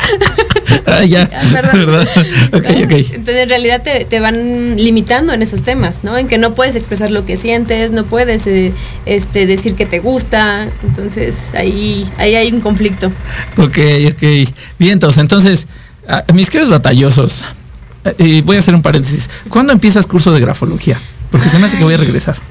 [0.87, 1.29] ah, ya.
[1.53, 2.07] ¿verdad?
[2.53, 6.17] Entonces en realidad te, van limitando en esos temas, ¿no?
[6.17, 8.73] En que no puedes expresar lo que sientes, no puedes eh,
[9.05, 13.09] este, decir que te gusta, entonces ahí, ahí hay un conflicto.
[13.57, 13.79] Ok,
[14.13, 14.23] ok.
[14.79, 15.67] Bien, entonces, entonces,
[16.33, 17.45] mis queridos batallosos,
[18.19, 19.29] eh, voy a hacer un paréntesis.
[19.49, 20.99] ¿Cuándo empiezas curso de grafología?
[21.31, 22.37] Porque se me hace que voy a regresar.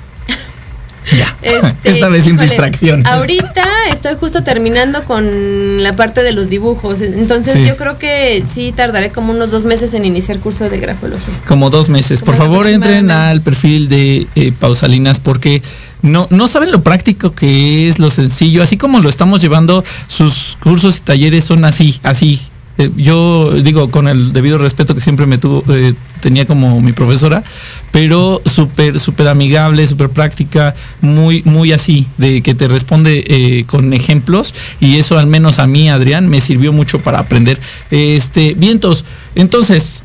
[1.15, 1.35] Ya.
[1.43, 3.05] Este, Esta vez sin distracción.
[3.05, 6.99] Ahorita estoy justo terminando con la parte de los dibujos.
[7.01, 11.39] Entonces yo creo que sí tardaré como unos dos meses en iniciar curso de grafología.
[11.47, 12.23] Como dos meses.
[12.23, 15.61] Por favor, entren al perfil de eh, Pausalinas porque
[16.01, 18.63] no, no saben lo práctico que es, lo sencillo.
[18.63, 22.41] Así como lo estamos llevando, sus cursos y talleres son así, así,
[22.77, 26.91] eh, yo digo con el debido respeto que siempre me tuvo, eh, tenía como mi
[26.91, 27.43] profesora,
[27.91, 33.93] pero súper, súper amigable, súper práctica, muy, muy así, de que te responde eh, con
[33.93, 37.59] ejemplos y eso al menos a mí, Adrián, me sirvió mucho para aprender.
[37.91, 40.03] Este, vientos, entonces,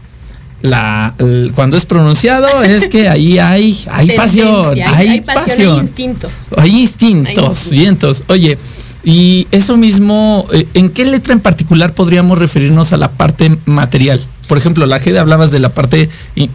[0.62, 1.14] la,
[1.54, 6.46] cuando es pronunciado es que ahí hay, hay pasión, hay, pasión, hay instintos.
[6.56, 8.22] Hay instintos, vientos.
[8.28, 8.58] Oye,
[9.02, 14.20] y eso mismo, eh, ¿en qué letra en particular podríamos referirnos a la parte material?
[14.50, 16.08] Por ejemplo, la G hablabas de la parte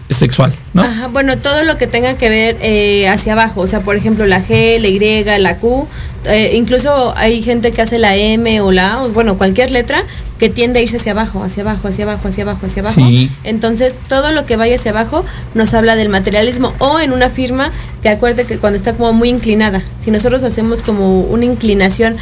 [0.09, 0.81] sexual, ¿no?
[0.81, 4.25] Ajá, bueno, todo lo que tenga que ver eh, hacia abajo, o sea, por ejemplo,
[4.25, 5.87] la G, la Y, la Q,
[6.25, 10.03] eh, incluso hay gente que hace la M o la A, bueno, cualquier letra
[10.37, 12.99] que tiende a irse hacia abajo, hacia abajo, hacia abajo, hacia abajo, hacia abajo.
[13.45, 17.71] Entonces, todo lo que vaya hacia abajo nos habla del materialismo o en una firma
[18.01, 22.17] que acuerde que cuando está como muy inclinada, si nosotros hacemos como una inclinación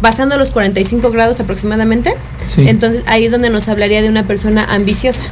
[0.00, 2.14] pasando los 45 grados aproximadamente,
[2.56, 5.24] entonces ahí es donde nos hablaría de una persona ambiciosa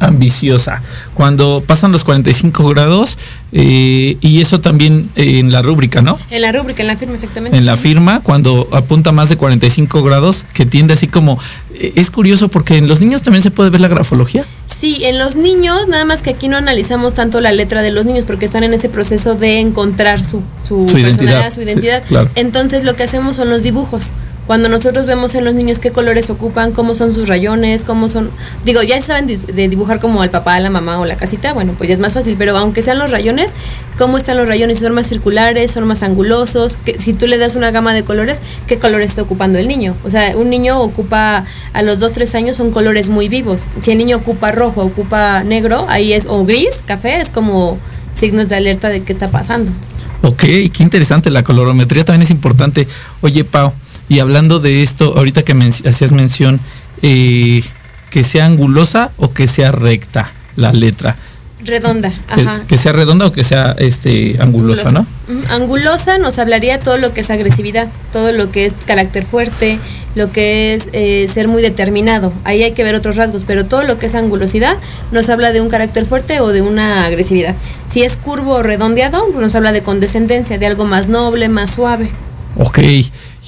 [0.00, 0.82] ambiciosa.
[1.14, 3.18] Cuando pasan los 45 grados,
[3.52, 6.18] eh, y eso también en la rúbrica, ¿no?
[6.30, 7.56] En la rúbrica, en la firma, exactamente.
[7.56, 11.38] En la firma, cuando apunta más de 45 grados, que tiende así como...
[11.74, 14.44] Eh, es curioso porque en los niños también se puede ver la grafología.
[14.80, 18.06] Sí, en los niños, nada más que aquí no analizamos tanto la letra de los
[18.06, 22.02] niños porque están en ese proceso de encontrar su, su, personalidad, su identidad.
[22.36, 24.12] Entonces lo que hacemos son los dibujos.
[24.48, 28.30] Cuando nosotros vemos en los niños qué colores ocupan, cómo son sus rayones, cómo son,
[28.64, 31.74] digo, ya saben de dibujar como al papá, a la mamá o la casita, bueno,
[31.76, 33.52] pues ya es más fácil, pero aunque sean los rayones,
[33.98, 37.56] cómo están los rayones, son más circulares, son más angulosos, que, si tú le das
[37.56, 39.94] una gama de colores, ¿qué colores está ocupando el niño?
[40.02, 43.66] O sea, un niño ocupa a los 2, 3 años son colores muy vivos.
[43.82, 47.76] Si el niño ocupa rojo, ocupa negro, ahí es, o gris, café, es como
[48.12, 49.72] signos de alerta de qué está pasando.
[50.22, 52.88] Ok, qué interesante, la colorometría también es importante.
[53.20, 53.74] Oye, Pau,
[54.08, 55.52] y hablando de esto, ahorita que
[55.86, 56.60] hacías mención,
[57.02, 57.62] eh,
[58.10, 61.16] que sea angulosa o que sea recta la letra.
[61.60, 62.62] Redonda, ajá.
[62.68, 65.02] Que, sea redonda o que sea este angulosa, ¿no?
[65.26, 69.80] Mm, angulosa nos hablaría todo lo que es agresividad, todo lo que es carácter fuerte,
[70.14, 72.32] lo que es eh, ser muy determinado.
[72.44, 74.76] Ahí hay que ver otros rasgos, pero todo lo que es angulosidad
[75.10, 77.56] nos habla de un carácter fuerte o de una agresividad.
[77.88, 82.10] Si es curvo o redondeado, nos habla de condescendencia, de algo más noble, más suave.
[82.56, 82.78] Ok,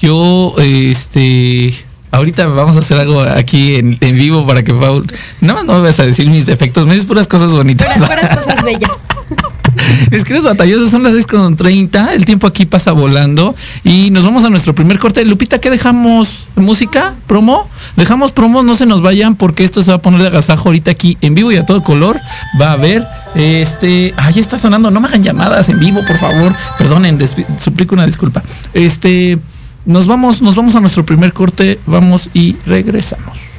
[0.00, 1.74] yo, este,
[2.10, 5.06] ahorita vamos a hacer algo aquí en, vivo para que Paul,
[5.40, 7.98] no, no me vas a decir mis defectos, me dices puras cosas bonitas.
[7.98, 8.90] Puras, cosas bellas.
[10.10, 14.10] Es que los batallosos son las 6 con 30, el tiempo aquí pasa volando y
[14.10, 15.24] nos vamos a nuestro primer corte.
[15.24, 16.48] Lupita, ¿qué dejamos?
[16.56, 17.14] ¿Música?
[17.26, 17.68] ¿Promo?
[17.96, 20.90] Dejamos promo, no se nos vayan porque esto se va a poner de agasajo ahorita
[20.90, 22.20] aquí en vivo y a todo color.
[22.60, 26.54] Va a haber, este, ahí está sonando, no me hagan llamadas en vivo, por favor.
[26.76, 27.18] Perdonen,
[27.60, 28.42] suplico una disculpa.
[28.74, 29.38] Este,
[29.84, 33.50] nos vamos, nos vamos a nuestro primer corte, vamos y regresamos.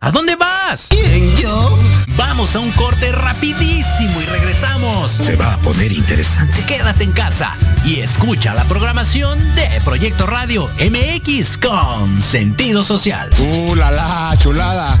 [0.00, 0.86] ¿A dónde vas?
[0.90, 1.78] ¿Quién, yo?
[2.16, 5.10] Vamos a un corte rapidísimo y regresamos.
[5.10, 6.62] Se va a poner interesante.
[6.66, 7.52] Quédate en casa
[7.84, 13.30] y escucha la programación de Proyecto Radio MX con sentido social.
[13.38, 15.00] ¡Uh, la, la chulada!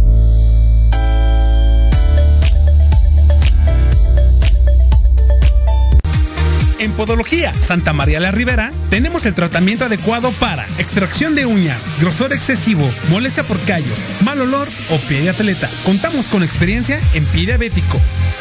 [6.81, 12.33] En Podología Santa María la Ribera tenemos el tratamiento adecuado para extracción de uñas, grosor
[12.33, 15.69] excesivo, molestia por callos, mal olor o pie de atleta.
[15.85, 18.01] Contamos con experiencia en pie diabético.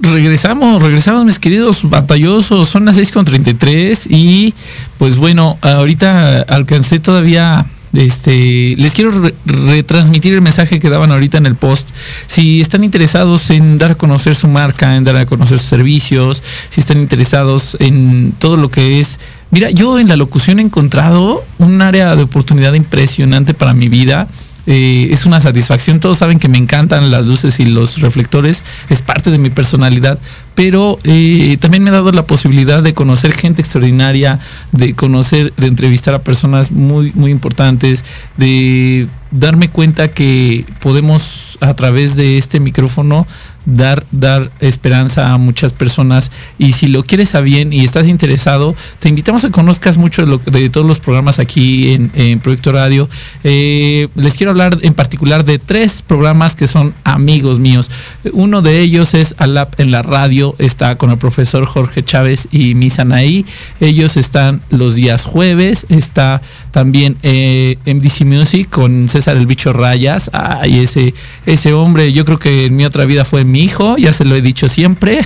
[0.00, 4.54] Regresamos, regresamos mis queridos batallosos, son las 6.33 y
[4.98, 9.10] pues bueno, ahorita alcancé todavía, este, les quiero
[9.44, 11.90] retransmitir el mensaje que daban ahorita en el post.
[12.26, 16.42] Si están interesados en dar a conocer su marca, en dar a conocer sus servicios,
[16.68, 19.18] si están interesados en todo lo que es...
[19.50, 24.28] Mira, yo en la locución he encontrado un área de oportunidad impresionante para mi vida
[24.70, 25.98] eh, es una satisfacción.
[25.98, 30.18] Todos saben que me encantan las luces y los reflectores, es parte de mi personalidad,
[30.54, 34.40] pero eh, también me ha dado la posibilidad de conocer gente extraordinaria,
[34.72, 38.04] de conocer, de entrevistar a personas muy, muy importantes,
[38.36, 43.26] de darme cuenta que podemos a través de este micrófono
[43.68, 46.30] dar, dar esperanza a muchas personas.
[46.58, 50.22] Y si lo quieres a bien y estás interesado, te invitamos a que conozcas mucho
[50.22, 53.08] de, lo, de todos los programas aquí en, Proyecto Radio.
[53.44, 57.90] Eh, les quiero hablar en particular de tres programas que son amigos míos.
[58.32, 62.74] Uno de ellos es Alap en la radio, está con el profesor Jorge Chávez y
[62.74, 63.44] Misanaí.
[63.80, 70.30] Ellos están los días jueves, está también eh, MDC Music con César el Bicho Rayas.
[70.32, 71.14] Ay, ese,
[71.46, 74.34] ese hombre, yo creo que en mi otra vida fue mi hijo, ya se lo
[74.34, 75.20] he dicho siempre.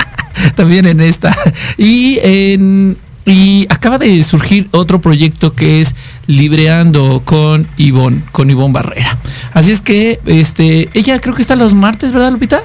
[0.54, 1.36] también en esta.
[1.76, 2.96] Y en
[3.28, 5.94] y acaba de surgir otro proyecto que es
[6.26, 9.18] Libreando con Ivonne, con Ivonne Barrera.
[9.52, 12.62] Así es que este, ella creo que está los martes, ¿verdad, Lupita?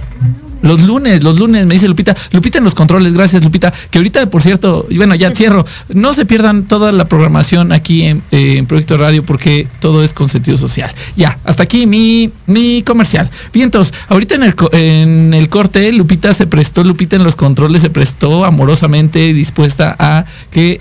[0.64, 2.16] Los lunes, los lunes, me dice Lupita.
[2.32, 3.72] Lupita en los controles, gracias Lupita.
[3.92, 5.66] Que ahorita, por cierto, y bueno, ya cierro.
[5.90, 10.58] No se pierdan toda la programación aquí en, Proyecto Radio porque todo es con sentido
[10.58, 10.92] social.
[11.16, 13.30] Ya, hasta aquí mi, mi comercial.
[13.54, 17.82] Bien, entonces, ahorita en el, en el corte, Lupita se prestó, Lupita en los controles
[17.82, 20.80] se prestó amorosamente dispuesta a que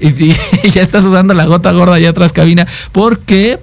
[0.72, 3.58] ya está sudando la gota gorda allá atrás cabina porque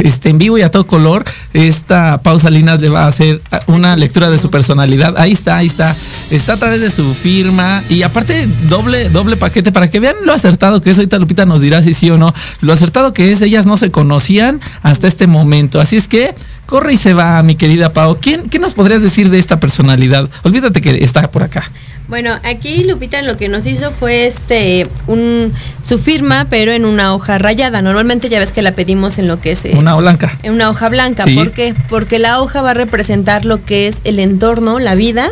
[0.00, 1.24] este, en vivo y a todo color.
[1.52, 5.16] Esta pausa Linas le va a hacer una lectura de su personalidad.
[5.18, 5.94] Ahí está, ahí está.
[6.30, 7.82] Está a través de su firma.
[7.88, 10.98] Y aparte, doble, doble paquete para que vean lo acertado que es.
[10.98, 12.34] Ahorita Lupita nos dirá si sí o no.
[12.60, 15.80] Lo acertado que es, ellas no se conocían hasta este momento.
[15.80, 16.34] Así es que
[16.66, 18.18] corre y se va, mi querida Pau.
[18.20, 20.30] ¿Quién, ¿Qué nos podrías decir de esta personalidad?
[20.42, 21.64] Olvídate que está por acá.
[22.10, 27.14] Bueno, aquí Lupita lo que nos hizo fue este un su firma, pero en una
[27.14, 27.82] hoja rayada.
[27.82, 30.38] Normalmente ya ves que la pedimos en lo que es eh, una hoja blanca.
[30.42, 31.72] En una hoja blanca, ¿por qué?
[31.88, 35.30] Porque la hoja va a representar lo que es el entorno, la vida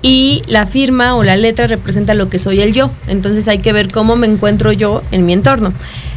[0.00, 2.90] y la firma o la letra representa lo que soy el yo.
[3.06, 5.74] Entonces hay que ver cómo me encuentro yo en mi entorno.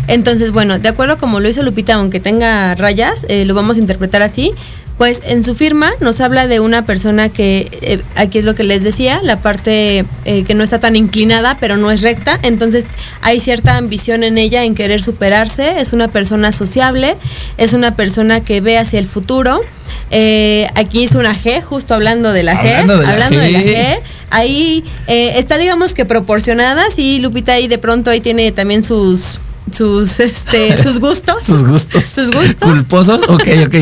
[0.08, 3.82] Entonces, bueno, de acuerdo como lo hizo Lupita, aunque tenga rayas, eh, lo vamos a
[3.82, 4.54] interpretar así.
[4.98, 8.64] Pues en su firma nos habla de una persona que, eh, aquí es lo que
[8.64, 12.86] les decía, la parte eh, que no está tan inclinada, pero no es recta, entonces
[13.22, 17.16] hay cierta ambición en ella en querer superarse, es una persona sociable,
[17.58, 19.62] es una persona que ve hacia el futuro.
[20.10, 24.00] Eh, aquí es una G, justo hablando de la G, hablando de la G,
[24.32, 29.40] ahí está digamos que proporcionada, sí, Lupita ahí de pronto ahí tiene también sus
[29.72, 31.44] sus este sus gustos.
[31.44, 32.04] Sus gustos.
[32.04, 32.70] Sus gustos.
[32.70, 33.22] Culposos.
[33.28, 33.76] Ok ok.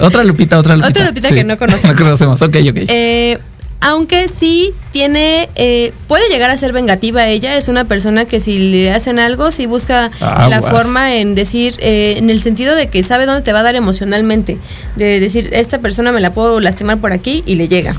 [0.00, 1.00] Otra lupita otra lupita.
[1.00, 1.96] Otra lupita que no conocemos.
[1.96, 2.42] No conocemos.
[2.42, 2.76] Ok ok.
[2.88, 3.38] Eh,
[3.80, 8.58] aunque sí tiene eh, puede llegar a ser vengativa ella es una persona que si
[8.70, 13.02] le hacen algo sí busca la forma en decir eh, en el sentido de que
[13.02, 14.58] sabe dónde te va a dar emocionalmente
[14.94, 17.92] de decir esta persona me la puedo lastimar por aquí y le llega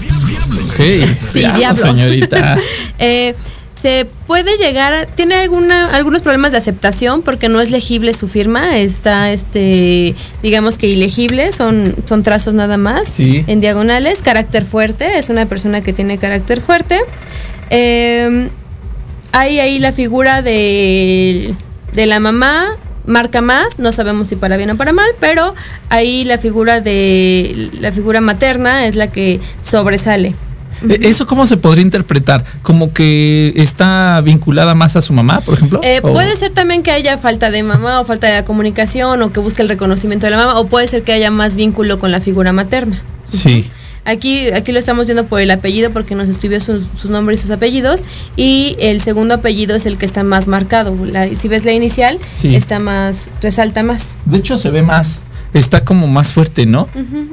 [0.75, 1.39] sí.
[1.55, 2.57] Diablo señorita.
[2.99, 3.35] Eh,
[3.83, 8.77] se puede llegar, tiene alguna, algunos problemas de aceptación porque no es legible su firma,
[8.77, 15.29] está este, digamos que ilegible, son, son trazos nada más en diagonales, carácter fuerte, es
[15.29, 16.97] una persona que tiene carácter fuerte.
[17.71, 18.47] Em,
[19.33, 21.53] hay ahí la figura de,
[21.91, 25.55] de la mamá, marca más, no sabemos si para bien o para mal, pero
[25.89, 30.33] ahí la figura de la figura materna es la que sobresale.
[30.89, 32.43] Eh, ¿Eso cómo se podría interpretar?
[32.61, 35.81] ¿Como que está vinculada más a su mamá, por ejemplo?
[35.83, 39.39] Eh, puede ser también que haya falta de mamá o falta de comunicación o que
[39.39, 42.21] busque el reconocimiento de la mamá o puede ser que haya más vínculo con la
[42.21, 43.01] figura materna.
[43.31, 43.69] Sí.
[44.05, 47.51] Aquí, aquí lo estamos viendo por el apellido porque nos escribió sus, nombres y sus
[47.51, 48.01] apellidos
[48.35, 50.93] y el segundo apellido es el que está más marcado.
[51.35, 54.15] si ves la inicial, está más, resalta más.
[54.25, 55.19] De hecho se ve más,
[55.53, 56.89] está como más fuerte, ¿no?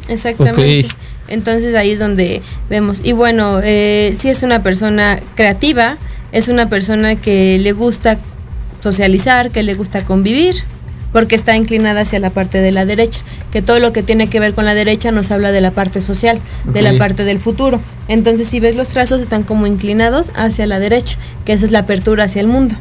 [0.09, 0.87] exactamente.
[1.31, 3.01] Entonces ahí es donde vemos.
[3.03, 5.97] Y bueno, eh, si es una persona creativa,
[6.33, 8.19] es una persona que le gusta
[8.81, 10.57] socializar, que le gusta convivir,
[11.13, 13.21] porque está inclinada hacia la parte de la derecha,
[13.51, 16.01] que todo lo que tiene que ver con la derecha nos habla de la parte
[16.01, 17.81] social, de la parte del futuro.
[18.09, 21.81] Entonces si ves los trazos están como inclinados hacia la derecha, que esa es la
[21.81, 22.77] apertura hacia el mundo.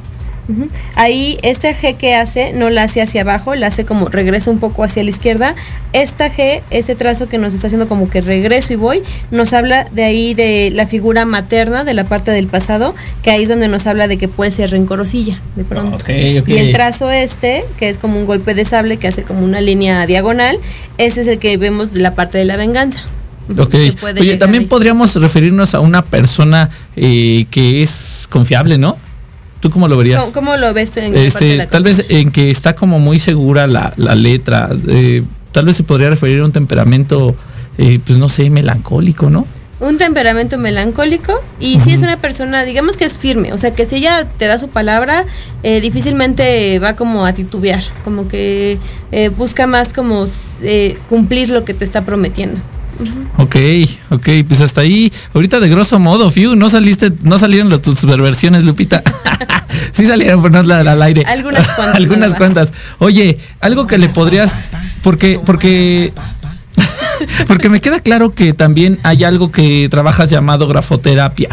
[0.95, 4.59] Ahí este G que hace no la hace hacia abajo, la hace como regreso un
[4.59, 5.55] poco hacia la izquierda.
[5.93, 9.85] Esta G, este trazo que nos está haciendo como que regreso y voy, nos habla
[9.91, 13.67] de ahí de la figura materna, de la parte del pasado, que ahí es donde
[13.67, 16.03] nos habla de que puede ser rencorosilla de pronto.
[16.09, 19.61] Y el trazo este, que es como un golpe de sable que hace como una
[19.61, 20.57] línea diagonal,
[20.97, 23.03] ese es el que vemos de la parte de la venganza.
[24.19, 28.97] Oye, también podríamos referirnos a una persona eh, que es confiable, ¿no?
[29.59, 30.23] ¿Tú cómo lo verías?
[30.33, 34.69] ¿Cómo, lo ves en este, Tal vez en que está como muy segura la, letra.
[34.87, 37.35] Eh, tal vez se podría referir a un temperamento,
[37.77, 39.45] eh, pues no sé, melancólico, ¿no?
[39.81, 43.85] Un temperamento melancólico y si es una persona, digamos que es firme, o sea que
[43.85, 45.23] si ella te da su palabra,
[45.63, 48.77] eh, difícilmente va como a titubear, como que
[49.37, 50.25] busca más como
[51.07, 52.59] cumplir lo que te está prometiendo.
[53.37, 53.55] Ok,
[54.09, 58.63] ok, pues hasta ahí, ahorita de grosso modo, Fiu, no saliste, no salieron tus versiones,
[58.63, 59.01] Lupita.
[59.93, 61.23] sí salieron, pero no al aire.
[61.25, 61.95] Algunas cuantas.
[61.95, 62.73] Algunas cuantas.
[62.99, 64.53] Oye, algo que le podrías,
[65.01, 66.11] porque, porque
[67.47, 71.49] porque me queda claro que también hay algo que trabajas llamado grafoterapia.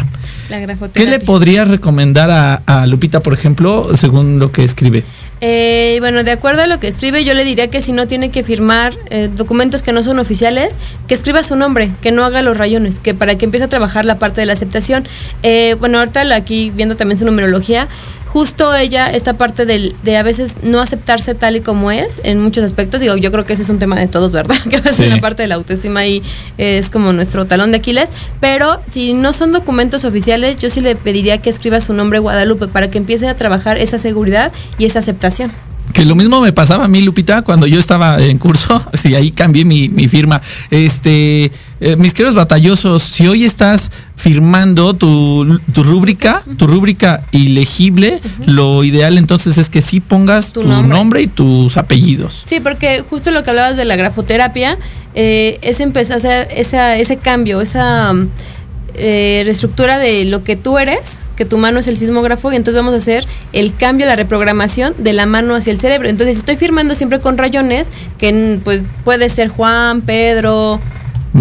[0.49, 1.03] La grafoterapia.
[1.03, 5.03] ¿Qué le podrías recomendar a, Lupita, por ejemplo, según lo que escribe?
[5.39, 8.31] Eh, bueno, de acuerdo a lo que escribe, yo le diría que si no tiene
[8.31, 10.75] que firmar eh, documentos que no son oficiales,
[11.07, 14.05] que escriba su nombre, que no haga los rayones, que para que empiece a trabajar
[14.05, 15.07] la parte de la aceptación.
[15.43, 17.87] Eh, bueno, ahorita aquí viendo también su numerología,
[18.37, 22.39] justo ella, esta parte del, de a veces no aceptarse tal y como es, en
[22.39, 24.55] muchos aspectos, digo, yo creo que ese es un tema de todos, ¿verdad?
[24.69, 26.21] Que a veces la parte de la autoestima ahí
[26.59, 30.95] es como nuestro talón de Aquiles, pero si no son documentos oficiales, yo sí le
[30.95, 34.99] pediría que escriba su nombre Guadalupe para que empiece a trabajar esa seguridad y esa
[34.99, 35.51] aceptación.
[35.93, 39.31] Que lo mismo me pasaba a mí, Lupita, cuando yo estaba en curso, sí, ahí
[39.31, 40.43] cambié mi, firma.
[40.69, 48.19] Este, eh, mis queridos batallosos, si hoy estás firmando tu, tu rúbrica, tu rúbrica ilegible,
[48.45, 51.21] lo ideal entonces es que sí pongas tu, nombre.
[51.21, 52.43] y tus apellidos.
[52.45, 54.77] Sí, porque justo lo que hablabas de la grafoterapia,
[55.13, 58.13] eh, es empezar a hacer esa, ese cambio, esa
[58.95, 62.81] eh, reestructura de lo que tú eres, que tu mano es el sismógrafo, y entonces
[62.81, 66.09] vamos a hacer el cambio, la reprogramación de la mano hacia el cerebro.
[66.09, 70.81] Entonces, estoy firmando siempre con rayones, que pues puede ser Juan, Pedro,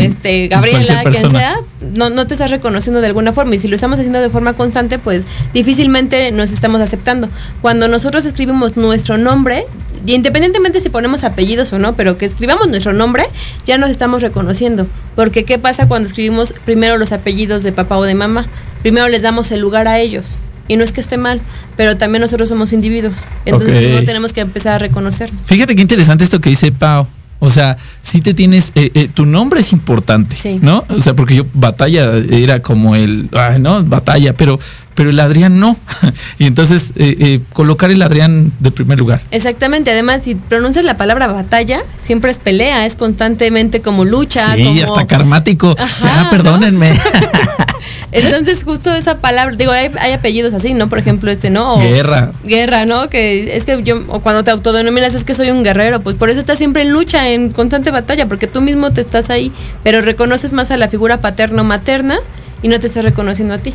[0.00, 3.54] este, Gabriela, quien sea, no, no te estás reconociendo de alguna forma.
[3.54, 7.28] Y si lo estamos haciendo de forma constante, pues difícilmente nos estamos aceptando.
[7.62, 9.64] Cuando nosotros escribimos nuestro nombre,
[10.06, 13.24] independientemente si ponemos apellidos o no, pero que escribamos nuestro nombre,
[13.64, 14.86] ya nos estamos reconociendo.
[15.14, 18.46] Porque ¿qué pasa cuando escribimos primero los apellidos de papá o de mamá?
[18.82, 20.38] Primero les damos el lugar a ellos.
[20.68, 21.40] Y no es que esté mal,
[21.76, 23.26] pero también nosotros somos individuos.
[23.44, 25.46] Entonces primero tenemos que empezar a reconocernos.
[25.46, 27.06] Fíjate qué interesante esto que dice Pau.
[27.38, 30.84] O sea, si te tienes, eh, eh, tu nombre es importante, ¿no?
[30.88, 34.58] O sea, porque yo batalla era como el, ay, no, batalla, pero
[34.96, 35.76] pero el Adrián no.
[36.38, 39.20] y entonces eh, eh, colocar el Adrián de primer lugar.
[39.30, 44.54] Exactamente, además si pronuncias la palabra batalla, siempre es pelea, es constantemente como lucha.
[44.56, 45.76] Sí, hasta karmático.
[45.78, 46.98] ah, perdónenme.
[48.12, 50.88] Entonces, justo esa palabra, digo, hay, apellidos así, ¿no?
[50.88, 51.78] Por ejemplo, este, ¿no?
[51.78, 52.32] guerra.
[52.44, 53.08] Guerra, ¿no?
[53.08, 56.30] Que es que yo, o cuando te autodenominas es que soy un guerrero, pues por
[56.30, 59.52] eso estás siempre en lucha, en constante batalla, porque tú mismo te estás ahí,
[59.82, 62.18] pero reconoces más a la figura paterno-materna
[62.62, 63.74] y no te estás reconociendo a ti.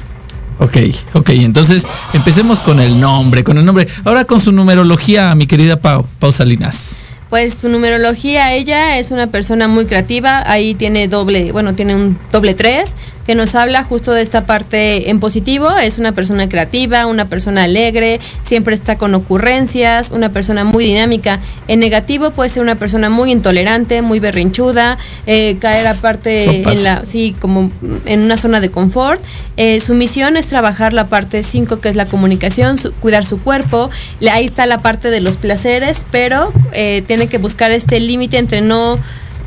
[0.59, 0.77] Ok,
[1.13, 3.87] ok, entonces empecemos con el nombre, con el nombre.
[4.03, 6.97] Ahora con su numerología, mi querida Pau, Pau Salinas.
[7.31, 12.19] Pues su numerología, ella es una persona muy creativa, ahí tiene doble, bueno, tiene un
[12.31, 12.93] doble tres,
[13.25, 15.69] que nos habla justo de esta parte en positivo.
[15.77, 21.39] Es una persona creativa, una persona alegre, siempre está con ocurrencias, una persona muy dinámica.
[21.67, 27.05] En negativo puede ser una persona muy intolerante, muy berrinchuda, eh, caer aparte en la,
[27.05, 27.71] sí, como
[28.05, 29.21] en una zona de confort.
[29.57, 33.89] Eh, su misión es trabajar la parte 5, que es la comunicación, cuidar su cuerpo.
[34.31, 38.61] Ahí está la parte de los placeres, pero eh, tiene que buscar este límite entre
[38.61, 38.97] no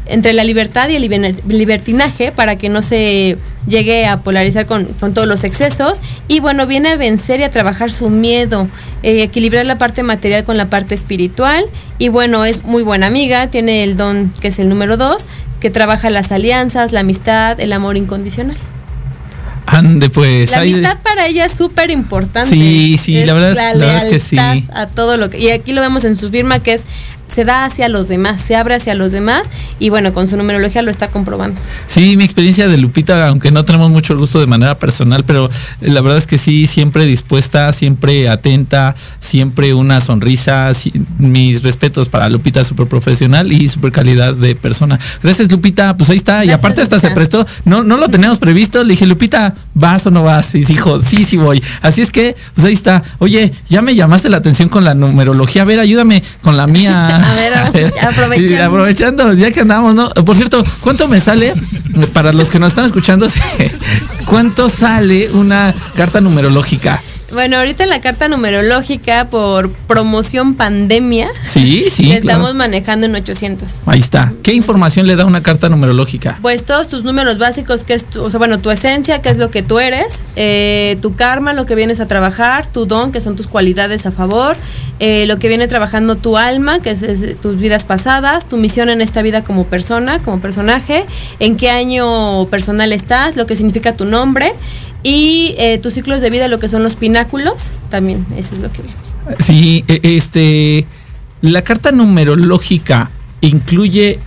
[0.07, 5.27] entre la libertad y el libertinaje para que no se llegue a polarizar con, todos
[5.27, 8.69] los excesos y bueno, viene a vencer y a trabajar su miedo,
[9.03, 11.65] eh, equilibrar la parte material con la parte espiritual
[11.99, 15.27] y bueno, es muy buena amiga, tiene el don que es el número dos,
[15.61, 18.57] que trabaja las alianzas, la amistad, el amor incondicional.
[19.67, 20.51] Ande pues.
[20.51, 22.51] La amistad para ella es súper importante.
[22.51, 24.37] Sí, sí, la verdad, la verdad es que sí.
[24.75, 25.39] A todo lo que.
[25.39, 26.85] Y aquí lo vemos en su firma que es
[27.35, 29.49] se da hacia los demás, se abre hacia los demás
[29.81, 31.61] y bueno, con su numerología lo está comprobando.
[31.89, 35.51] Sí, mi experiencia de Lupita, aunque no tenemos mucho el gusto de manera personal, pero
[35.81, 40.71] la verdad es que sí, siempre dispuesta, siempre atenta, siempre una sonrisa,
[41.19, 45.01] mis respetos para Lupita, súper profesional y súper calidad de persona.
[45.21, 48.85] Gracias Lupita, pues ahí está, y aparte hasta se prestó, no, no lo teníamos previsto,
[48.85, 50.55] le dije Lupita, ¿vas o no vas?
[50.55, 51.61] Y dijo, sí, sí voy.
[51.83, 53.03] Así es que, pues ahí está.
[53.19, 57.23] Oye, ya me llamaste la atención con la numerología, a ver, ayúdame con la mía.
[57.25, 58.65] A ver, aprovechando.
[58.65, 60.11] aprovechando, ya que andamos, ¿no?
[60.11, 61.55] Por cierto, ¿cuánto me sale?
[62.13, 63.29] Para los que nos están escuchando,
[64.27, 67.03] ¿cuánto sale una carta numerológica?
[67.35, 71.31] Bueno, ahorita en la carta numerológica por promoción pandemia.
[71.49, 72.13] Sí, sí.
[72.13, 73.83] estamos manejando en 800.
[73.87, 74.33] Ahí está.
[74.45, 76.39] ¿Qué información le da una carta numerológica?
[76.43, 79.37] Pues todos tus números básicos, que es tu, o sea, bueno, tu esencia, que es
[79.37, 83.21] lo que tú eres, eh, tu karma, lo que vienes a trabajar, tu don, que
[83.21, 84.57] son tus cualidades a favor,
[85.01, 89.01] eh, lo que viene trabajando tu alma, que es, tus vidas pasadas, tu misión en
[89.01, 91.05] esta vida como persona, como personaje,
[91.41, 94.53] en qué año personal estás, lo que significa tu nombre
[95.05, 98.73] y eh, tus ciclos de vida, lo que son los pináculos, también eso es lo
[98.73, 98.97] que viene.
[99.39, 100.87] Sí, e, este,
[101.43, 103.11] la carta numerológica
[103.43, 104.19] incluye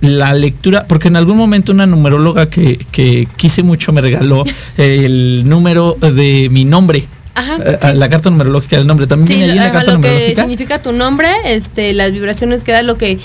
[0.00, 4.44] la lectura, porque en algún momento una numeróloga que, que quise mucho me regaló
[4.76, 7.06] el número de mi nombre.
[7.36, 10.82] Ajá, eh, La carta numerológica del nombre también viene ahí la carta lo que significa
[10.82, 13.18] tu nombre, este, las vibraciones que da lo que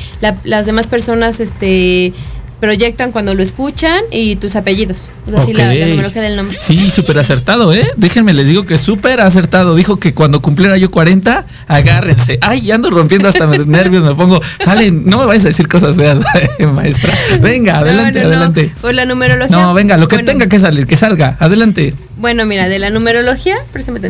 [0.43, 2.14] las demás personas, este,
[2.60, 5.12] proyectan cuando lo escuchan y tus apellidos.
[5.36, 6.57] Así la, numerología del nombre.
[6.62, 7.89] Sí, súper acertado, ¿eh?
[7.97, 9.76] Déjenme les digo que súper acertado.
[9.76, 12.39] Dijo que cuando cumpliera yo 40, agárrense.
[12.41, 14.41] Ay, ando rompiendo hasta mis nervios, me pongo.
[14.64, 16.20] Salen, no me vayas a decir cosas feas,
[16.74, 17.14] maestra.
[17.41, 18.74] Venga, adelante, adelante.
[18.82, 19.55] Por la numerología.
[19.55, 21.38] No, venga, lo que tenga que salir, que salga.
[21.39, 21.93] Adelante.
[22.20, 23.55] Bueno, mira, de la numerología,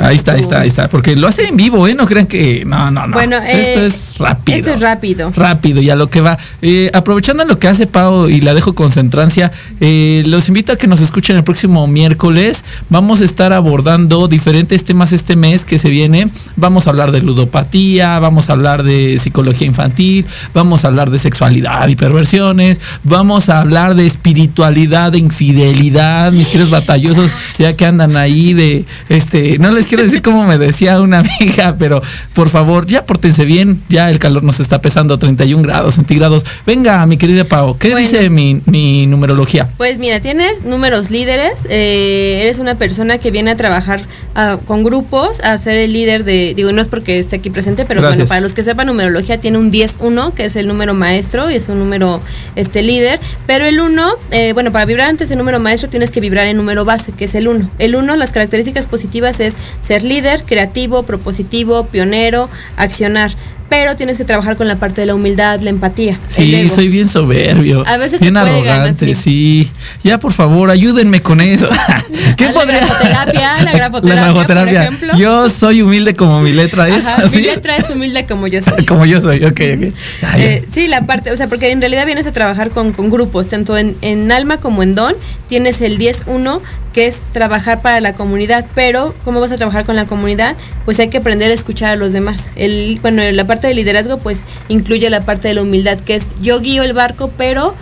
[0.02, 0.88] Ahí está, ahí está, ahí está.
[0.88, 1.94] Porque lo hace en vivo, ¿eh?
[1.94, 2.64] No crean que.
[2.66, 3.14] No, no, no.
[3.14, 4.58] Bueno, esto eh, es rápido.
[4.58, 5.32] Esto es rápido.
[5.36, 6.36] Rápido, y a lo que va.
[6.64, 10.76] Eh, aprovechando lo que hace Pau y la dejo con centrancia, eh, los invito a
[10.76, 12.64] que nos escuchen el próximo miércoles.
[12.90, 16.30] Vamos a estar abordando diferentes temas este mes que se viene.
[16.56, 21.20] Vamos a hablar de ludopatía, vamos a hablar de psicología infantil, vamos a hablar de
[21.20, 27.86] sexualidad y perversiones, vamos a hablar de espiritualidad, de infidelidad, mis queridos batallosos, ya que
[27.86, 32.02] han ahí de, este, no les quiero decir como me decía una amiga, pero
[32.34, 36.46] por favor, ya pórtense bien, ya el calor nos está pesando 31 grados centígrados.
[36.66, 39.70] Venga, mi querida Pau, ¿qué dice mi, mi, numerología?
[39.78, 44.02] Pues mira, tienes números líderes, eh, eres una persona que viene a trabajar
[44.36, 47.86] ah, con grupos, a ser el líder de, digo, no es porque esté aquí presente,
[47.86, 51.50] pero bueno, para los que sepan numerología tiene un 10-1, que es el número maestro
[51.52, 52.22] y es un número
[52.56, 56.20] este líder, pero el 1, eh, bueno, para vibrar antes el número maestro tienes que
[56.20, 57.70] vibrar en número base, que es el 1.
[57.80, 63.32] El uno, las características positivas es ser líder, creativo, propositivo, pionero, accionar
[63.70, 66.20] pero tienes que trabajar con la parte de la humildad, la empatía.
[66.28, 67.84] Sí, soy bien soberbio.
[67.88, 69.70] A veces bien arrogante, sí.
[70.04, 71.70] Ya por favor, ayúdenme con eso.
[72.38, 75.18] ¿Qué la grafoterapia, la grafoterapia, Por ejemplo.
[75.18, 77.04] Yo soy humilde como mi letra es.
[77.34, 78.86] Mi letra es humilde como yo soy.
[78.86, 79.94] como yo soy, ok, ok.
[80.38, 83.48] Eh, sí, la parte, o sea, porque en realidad vienes a trabajar con, con grupos,
[83.48, 85.14] tanto en, en alma como en don.
[85.48, 86.62] Tienes el 10-1
[86.94, 90.56] que es trabajar para la comunidad, pero ¿cómo vas a trabajar con la comunidad?
[90.86, 92.50] Pues hay que aprender a escuchar a los demás.
[92.56, 96.28] El, bueno, la parte de liderazgo pues incluye la parte de la humildad, que es
[96.42, 97.76] yo guío el barco, pero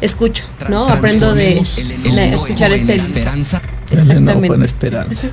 [0.00, 0.86] escucho, ¿no?
[0.88, 2.94] Aprendo de, escuchar este...
[2.94, 3.60] Esperanza.
[3.90, 4.64] Exactamente.
[4.64, 5.26] esperanza.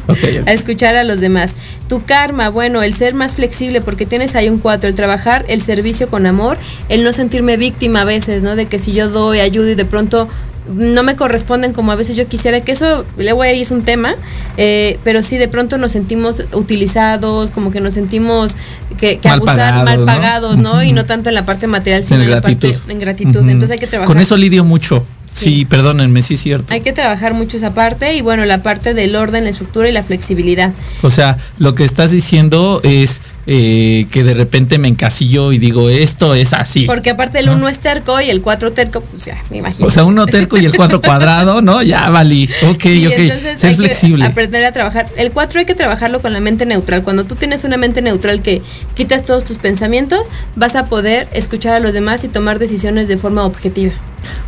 [0.46, 1.54] A escuchar a los demás.
[1.88, 5.62] Tu karma, bueno, el ser más flexible porque tienes ahí un cuatro, el trabajar, el
[5.62, 6.58] servicio con amor,
[6.90, 8.56] el no sentirme víctima a veces, ¿no?
[8.56, 10.28] De que si yo doy ayuda y de pronto
[10.68, 14.16] no me corresponden como a veces yo quisiera, que eso luego ahí es un tema,
[14.58, 18.56] eh, pero sí de pronto nos sentimos utilizados, como que nos sentimos
[19.00, 20.84] que, que abusar, mal pagados, ¿no?
[20.84, 23.48] Y no tanto en la parte material, sino en, la parte en gratitud.
[23.48, 24.08] Entonces hay que trabajar.
[24.08, 25.04] Con eso lidio mucho.
[25.34, 25.66] Sí.
[25.66, 26.74] perdónenme, sí es cierto.
[26.74, 29.92] Hay que trabajar mucho esa parte y bueno, la parte del orden, la estructura y
[29.92, 30.74] la flexibilidad.
[31.04, 35.90] O sea, lo que estás diciendo es eh, que de repente me encasillo y digo,
[35.90, 36.86] esto es así.
[36.86, 39.88] Porque aparte el uno es terco y el cuatro terco, pues ya, me imagino.
[39.88, 41.82] O sea, uno terco y el cuatro cuadrado, ¿no?
[41.82, 42.50] Ya valí.
[42.64, 42.86] Ok, ok.
[42.86, 44.26] Entonces hay flexible.
[44.26, 45.08] Que aprender a trabajar.
[45.16, 47.04] El cuatro hay que trabajarlo con la mente neutral.
[47.04, 48.62] Cuando tú tienes una mente neutral que
[48.96, 50.28] quitas todos tus pensamientos,
[50.58, 53.94] vas a poder escuchar a los demás y tomar decisiones de forma objetiva.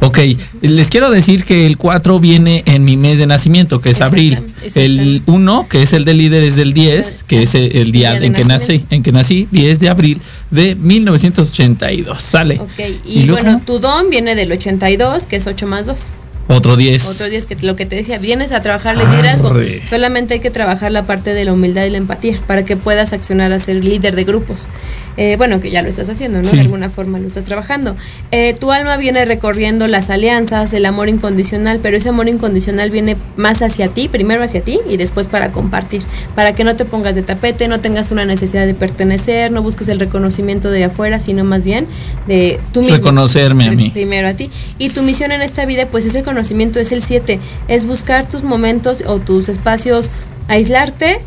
[0.02, 0.20] Ok,
[0.62, 4.40] les quiero decir que el 4 viene en mi mes de nacimiento, que es abril.
[4.76, 8.34] El 1, que es el de líder, es del 10, que es el, día, en
[8.34, 12.22] que nací, en que nací, 10 de abril de 1982.
[12.22, 12.60] Sale.
[12.60, 16.12] Ok, y, bueno, tu don viene del 82, que es 8 más 2.
[16.52, 17.06] Otro 10.
[17.06, 19.54] Otro 10, que lo que te decía, vienes a trabajar liderazgo.
[19.88, 23.14] Solamente hay que trabajar la parte de la humildad y la empatía para que puedas
[23.14, 24.68] accionar a ser líder de grupos.
[25.16, 26.50] Eh, bueno, que ya lo estás haciendo, ¿no?
[26.50, 27.96] De alguna forma lo estás trabajando.
[28.32, 33.18] Eh, tu alma viene recorriendo las alianzas, el amor incondicional, pero ese amor incondicional viene
[33.36, 36.04] más hacia ti, primero hacia ti y después para compartir.
[36.36, 39.88] Para que no te pongas de tapete, no tengas una necesidad de pertenecer, no busques
[39.90, 41.86] el reconocimiento de afuera, sino más bien
[42.26, 42.96] de tú mismo.
[42.96, 43.92] Reconocerme a mí.
[43.92, 44.50] Primero a ti.
[44.78, 47.38] Y tu misión en esta vida, pues es el conocimiento es el 7,
[47.68, 50.10] es buscar tus momentos o tus espacios,
[50.48, 51.20] aislarte,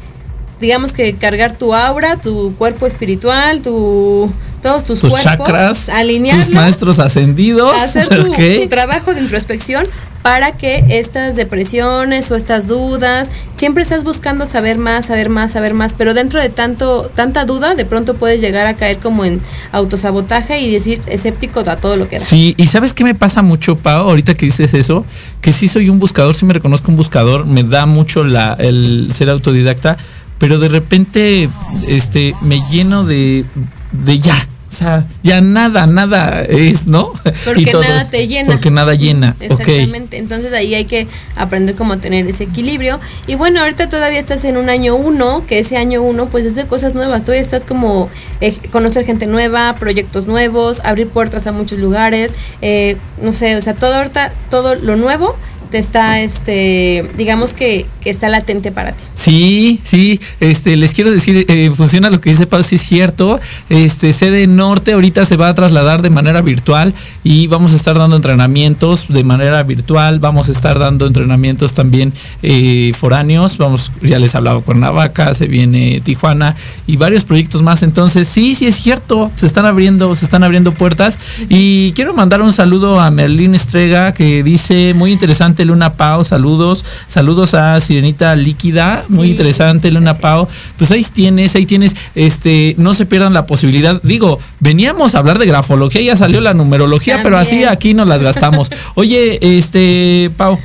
[0.58, 4.32] digamos que cargar tu aura, tu cuerpo espiritual, tu
[4.62, 9.84] todos tus, cuerpos, chakras, alinearlos, tus maestros ascendidos, hacer tu, trabajo de introspección
[10.22, 15.74] para que estas depresiones o estas dudas, siempre estás buscando saber más, saber más, saber
[15.74, 19.40] más, pero dentro de tanto tanta duda, de pronto puedes llegar a caer como en
[19.72, 22.24] autosabotaje y decir escéptico a todo lo que da.
[22.24, 25.04] Sí, y sabes qué me pasa mucho, Pau, ahorita que dices eso,
[25.40, 29.10] que sí soy un buscador, sí me reconozco un buscador, me da mucho la, el
[29.12, 29.96] ser autodidacta,
[30.38, 31.48] pero de repente
[31.88, 33.44] este me lleno de,
[33.92, 37.12] de ya, sea, ya nada, nada es, ¿no?
[37.44, 38.52] Porque nada te llena.
[38.52, 39.36] Porque nada llena.
[39.40, 40.18] Exactamente.
[40.18, 43.00] Entonces ahí hay que aprender cómo tener ese equilibrio.
[43.26, 46.54] Y bueno, ahorita todavía estás en un año uno, que ese año uno pues es
[46.54, 47.22] de cosas nuevas.
[47.22, 48.10] Todavía estás como
[48.40, 52.34] eh, conocer gente nueva, proyectos nuevos, abrir puertas a muchos lugares.
[52.60, 55.36] Eh, no sé, o sea, todo ahorita, todo lo nuevo
[55.78, 59.04] está, este, digamos que, está latente para ti.
[59.14, 63.38] Sí, sí, este, les quiero decir, eh, funciona lo que dice Pau, sí es cierto.
[63.68, 67.96] Este, sede norte ahorita se va a trasladar de manera virtual y vamos a estar
[67.96, 72.12] dando entrenamientos de manera virtual, vamos a estar dando entrenamientos también
[72.42, 76.56] eh, foráneos, vamos, ya les hablaba con Navaca, se viene Tijuana
[76.86, 77.82] y varios proyectos más.
[77.82, 81.18] Entonces, sí, sí es cierto, se están abriendo, se están abriendo puertas.
[81.48, 86.84] Y quiero mandar un saludo a Merlín Estrega que dice muy interesante Luna Pau, saludos,
[87.06, 90.48] saludos a Sirenita Líquida, muy interesante Luna Pau,
[90.78, 95.38] pues ahí tienes, ahí tienes, este, no se pierdan la posibilidad, digo, veníamos a hablar
[95.38, 98.70] de grafología, ya salió la numerología, pero así aquí nos las gastamos.
[98.94, 100.58] Oye, este, Pau,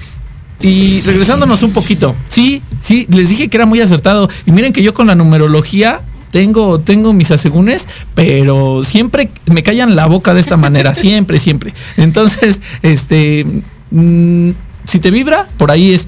[0.60, 4.28] y regresándonos un poquito, sí, sí, les dije que era muy acertado.
[4.46, 9.96] Y miren que yo con la numerología tengo, tengo mis asegúnes, pero siempre me callan
[9.96, 11.74] la boca de esta manera, siempre, siempre.
[11.96, 13.46] Entonces, este,
[13.92, 14.52] mm,
[14.88, 16.08] si te vibra, por ahí es.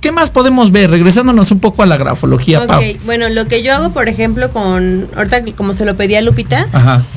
[0.00, 0.90] ¿Qué más podemos ver?
[0.90, 5.08] Regresándonos un poco a la grafología, Ok, bueno, lo que yo hago, por ejemplo, con,
[5.14, 6.66] ahorita como se lo pedí a Lupita,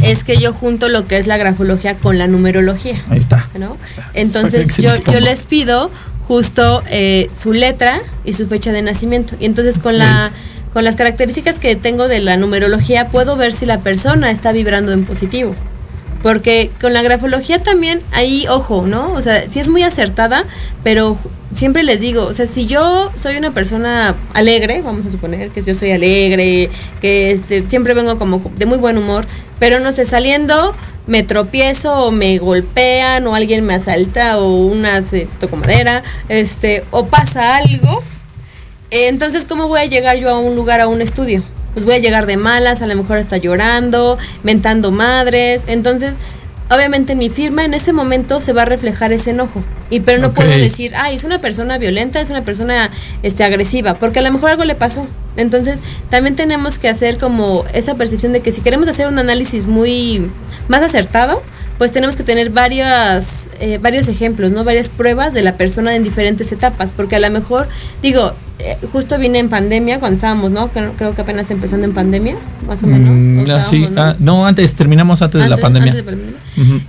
[0.03, 3.01] es que yo junto lo que es la grafología con la numerología.
[3.09, 3.49] Ahí está.
[4.13, 5.89] Entonces yo, yo les pido
[6.27, 9.35] justo eh, su letra y su fecha de nacimiento.
[9.39, 10.31] Y entonces con la...
[10.71, 14.91] Con las características que tengo de la numerología puedo ver si la persona está vibrando
[14.91, 15.55] en positivo.
[16.25, 19.13] Porque con la grafología también, ahí, ojo, ¿no?
[19.13, 20.43] O sea, sí es muy acertada,
[20.83, 21.19] pero
[21.53, 25.61] siempre les digo, o sea, si yo soy una persona alegre, vamos a suponer que
[25.61, 29.27] yo soy alegre, que este, siempre vengo como de muy buen humor,
[29.59, 35.03] pero no sé, saliendo me tropiezo o me golpean o alguien me asalta o una
[35.03, 38.01] se toco madera, este, o pasa algo,
[38.89, 41.43] entonces, ¿cómo voy a llegar yo a un lugar, a un estudio?
[41.75, 45.65] Pues voy a llegar de malas, a lo mejor está llorando, mentando madres.
[45.67, 46.15] Entonces,
[46.71, 49.61] obviamente en mi firma en ese momento se va a reflejar ese enojo.
[49.89, 52.89] Y pero no puedo decir, ay, es una persona violenta, es una persona
[53.23, 55.05] este agresiva, porque a lo mejor algo le pasó.
[55.35, 59.67] Entonces, también tenemos que hacer como esa percepción de que si queremos hacer un análisis
[59.67, 60.31] muy
[60.69, 61.43] más acertado,
[61.77, 64.63] pues tenemos que tener varias, eh, varios ejemplos, ¿no?
[64.63, 67.67] Varias pruebas de la persona en diferentes etapas, porque a lo mejor,
[68.01, 70.69] digo, eh, justo vine en pandemia cuando estábamos, ¿no?
[70.69, 72.35] Creo, que apenas empezando en pandemia,
[72.67, 73.13] más o menos.
[73.13, 74.47] Mm, ah, ¿no?
[74.47, 75.93] antes, terminamos antes, de la pandemia.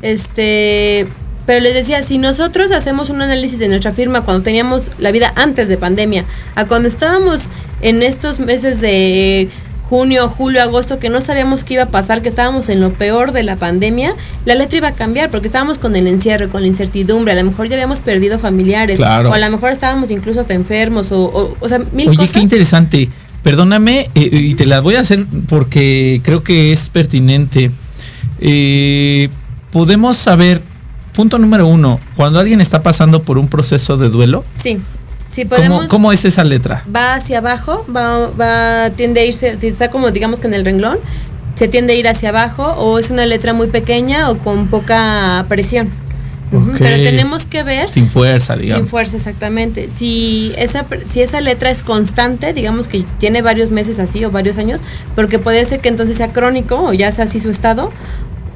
[0.03, 1.07] Este,
[1.47, 5.33] pero les decía, si nosotros hacemos un análisis de nuestra firma cuando teníamos la vida
[5.37, 6.25] antes de pandemia,
[6.55, 7.51] a cuando estábamos
[7.83, 9.49] en estos meses de
[9.89, 13.33] junio, julio, agosto, que no sabíamos qué iba a pasar, que estábamos en lo peor
[13.33, 14.15] de la pandemia,
[14.45, 17.45] la letra iba a cambiar porque estábamos con el encierro, con la incertidumbre, a lo
[17.45, 21.69] mejor ya habíamos perdido familiares, o a lo mejor estábamos incluso hasta enfermos, o, o,
[21.69, 23.09] sea, mil Oye, qué interesante.
[23.43, 27.71] Perdóname, eh, y te la voy a hacer porque creo que es pertinente.
[28.41, 29.29] Eh,
[29.71, 30.63] podemos saber,
[31.13, 34.43] punto número uno, cuando alguien está pasando por un proceso de duelo.
[34.51, 34.79] Sí
[35.89, 36.83] ¿Cómo, es esa letra?
[36.95, 40.65] Va hacia abajo, va, va, tiende a irse, si está como digamos que en el
[40.65, 40.99] renglón,
[41.57, 45.45] se tiende a ir hacia abajo o es una letra muy pequeña o con poca
[45.49, 45.91] presión.
[46.51, 47.91] Pero tenemos que ver.
[47.91, 48.85] Sin fuerza, digamos.
[48.85, 49.89] Sin fuerza, exactamente.
[49.89, 54.59] Si esa, si esa letra es constante, digamos que tiene varios meses así o varios
[54.59, 54.81] años,
[55.15, 57.91] porque puede ser que entonces sea crónico o ya sea así su estado,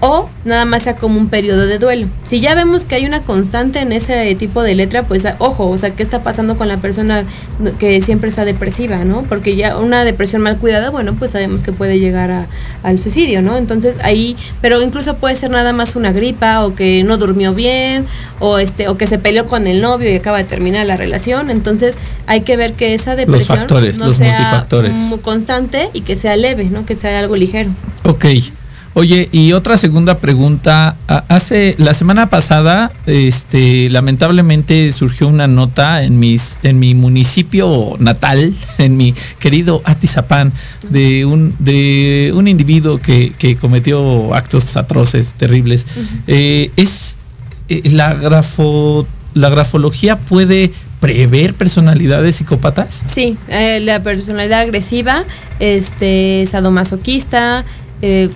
[0.00, 2.08] o nada más sea como un periodo de duelo.
[2.26, 5.76] Si ya vemos que hay una constante en ese tipo de letra, pues ojo, o
[5.76, 7.24] sea, ¿qué está pasando con la persona
[7.78, 9.22] que siempre está depresiva, ¿no?
[9.22, 12.46] Porque ya una depresión mal cuidada, bueno, pues sabemos que puede llegar a,
[12.82, 13.56] al suicidio, ¿no?
[13.56, 18.06] Entonces ahí, pero incluso puede ser nada más una gripa o que no durmió bien
[18.38, 21.50] o este o que se peleó con el novio y acaba de terminar la relación,
[21.50, 21.96] entonces
[22.26, 23.66] hay que ver que esa depresión
[23.98, 24.66] no sea
[25.22, 26.86] constante y que sea leve, ¿no?
[26.86, 27.70] Que sea algo ligero.
[28.04, 28.26] Ok.
[28.94, 30.96] Oye, y otra segunda pregunta.
[31.06, 38.52] Hace la semana pasada, este, lamentablemente surgió una nota en mis, en mi municipio natal,
[38.78, 40.52] en mi querido Atizapán,
[40.88, 45.86] de un, de un individuo que, cometió actos atroces, terribles.
[46.26, 47.16] Eh, es
[47.68, 52.88] eh, la grafo, la grafología puede prever personalidades psicópatas?
[53.02, 55.24] Sí, eh, la personalidad agresiva,
[55.58, 57.64] este, sadomasoquista,
[58.02, 58.30] eh,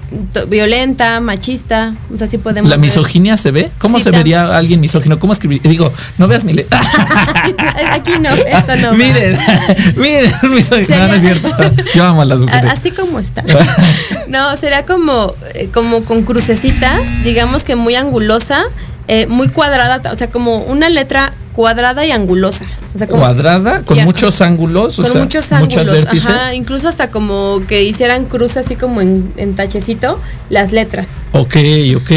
[0.49, 2.71] violenta, machista, o sea, sí podemos.
[2.71, 3.71] ¿La misoginia se ve?
[3.79, 5.19] ¿Cómo se vería alguien misógino?
[5.19, 5.63] ¿Cómo escribir?
[5.63, 6.81] Digo, no veas mi letra.
[7.93, 8.93] Aquí no, esa no.
[8.93, 9.39] miren,
[9.97, 11.49] miren, misógino, no, es cierto.
[11.95, 12.71] Yo amo a las mujeres.
[12.71, 13.43] Así como está.
[14.29, 18.65] no, sería como, eh, como con crucecitas, digamos que muy angulosa,
[19.09, 22.67] eh, muy cuadrada, o sea, como una letra cuadrada y angulosa.
[22.95, 24.97] O sea, cuadrada, con muchos ángulos.
[24.97, 30.71] Con muchos ángulos, ajá, incluso hasta como que hicieran cruz así como en, tachecito las
[30.71, 31.17] letras.
[31.33, 31.57] Ok,
[31.97, 32.13] ok.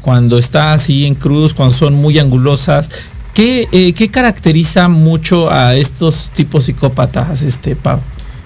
[0.00, 2.90] Cuando está así en cruz, cuando son muy angulosas,
[3.34, 8.00] ¿qué, eh, ¿qué caracteriza mucho a estos tipos psicópatas, este Pau?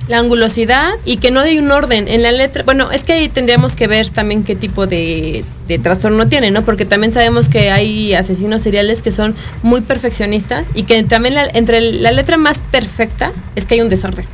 [0.08, 2.62] La angulosidad y que no hay un orden en la letra.
[2.64, 5.44] Bueno, es que ahí tendríamos que ver también qué tipo de,
[5.82, 6.64] trastorno tiene, ¿no?
[6.64, 11.80] Porque también sabemos que hay asesinos seriales que son muy perfeccionistas y que también entre
[11.80, 14.24] la letra más perfecta es que hay un desorden.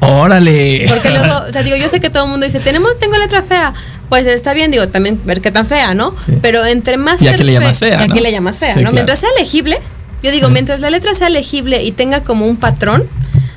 [0.00, 0.86] Órale.
[0.88, 3.42] Porque luego, o sea, digo, yo sé que todo el mundo dice, tenemos, tengo letra
[3.42, 3.74] fea.
[4.08, 6.14] Pues está bien, digo, también ver qué tan fea, ¿no?
[6.42, 7.20] Pero entre más...
[7.20, 8.06] Ya que le llamas fea.
[8.06, 8.90] Ya que le llamas fea, ¿no?
[8.90, 9.78] Mientras sea legible,
[10.22, 13.04] yo digo, mientras la letra sea legible y tenga como un patrón,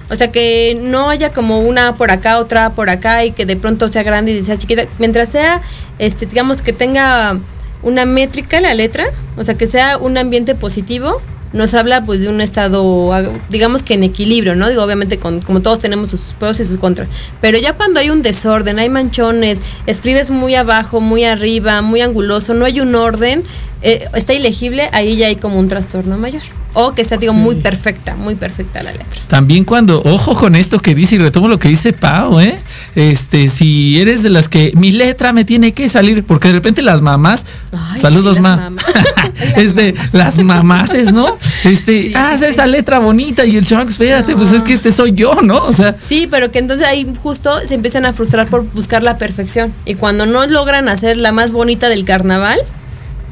[0.09, 3.55] o sea, que no haya como una por acá, otra por acá y que de
[3.55, 4.83] pronto sea grande y sea chiquita.
[4.99, 5.61] Mientras sea,
[5.99, 7.37] este, digamos que tenga
[7.83, 9.05] una métrica la letra,
[9.37, 11.21] o sea, que sea un ambiente positivo,
[11.53, 13.11] nos habla pues de un estado,
[13.49, 14.67] digamos que en equilibrio, ¿no?
[14.69, 17.07] Digo, obviamente con, como todos tenemos sus pros y sus contras.
[17.41, 22.55] Pero ya cuando hay un desorden, hay manchones, escribes muy abajo, muy arriba, muy anguloso,
[22.55, 23.43] no hay un orden,
[23.85, 26.41] eh, está ilegible, ahí ya hay como un trastorno mayor.
[26.75, 29.21] O que está, digo, muy perfecta, muy perfecta la letra.
[29.27, 32.57] También cuando, ojo con esto que dice, y retomo lo que dice Pau, ¿eh?
[32.95, 36.81] Este, si eres de las que mi letra me tiene que salir, porque de repente
[36.81, 37.45] las mamás,
[37.99, 38.71] saludos ma,
[39.57, 41.37] este, las mamases, ¿no?
[41.65, 45.35] Este, haz esa letra bonita y el chamaco, espérate, pues es que este soy yo,
[45.43, 45.57] ¿no?
[45.65, 45.95] O sea.
[45.99, 49.73] Sí, pero que entonces ahí justo se empiezan a frustrar por buscar la perfección.
[49.85, 52.59] Y cuando no logran hacer la más bonita del carnaval,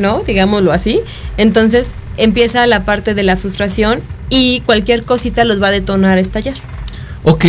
[0.01, 0.23] ¿no?
[0.25, 0.99] Digámoslo así.
[1.37, 6.21] Entonces empieza la parte de la frustración y cualquier cosita los va a detonar a
[6.21, 6.55] estallar.
[7.23, 7.45] Ok,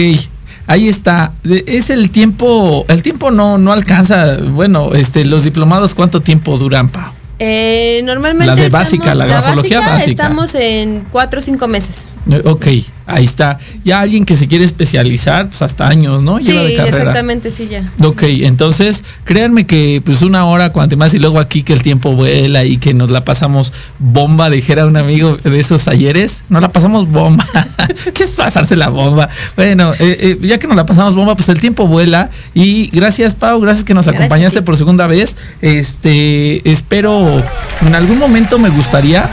[0.67, 1.33] ahí está.
[1.45, 4.37] Es el tiempo, el tiempo no, no alcanza.
[4.37, 7.11] Bueno, este, los diplomados, ¿cuánto tiempo duran, Pau?
[7.39, 8.47] Eh, normalmente.
[8.47, 12.07] La de básica, la, grafología básica, Estamos en cuatro o cinco meses.
[12.45, 12.67] Ok,
[13.07, 13.59] ahí está.
[13.85, 16.39] Ya alguien que se quiere especializar, pues hasta años, ¿no?
[16.43, 17.91] sí, exactamente, sí, ya.
[18.03, 22.13] Ok, entonces, créanme que pues una hora, cuanto más, y luego aquí que el tiempo
[22.13, 26.69] vuela y que nos la pasamos bomba, dijera un amigo de esos ayeres, nos la
[26.69, 27.47] pasamos bomba.
[28.15, 29.29] ¿Qué es pasarse la bomba?
[29.57, 32.31] Bueno, eh, ya que nos la pasamos bomba, pues el tiempo vuela.
[32.55, 35.37] Y gracias, Pau, gracias que nos acompañaste por segunda vez.
[35.61, 37.43] Este, espero
[37.87, 39.29] en algún momento me gustaría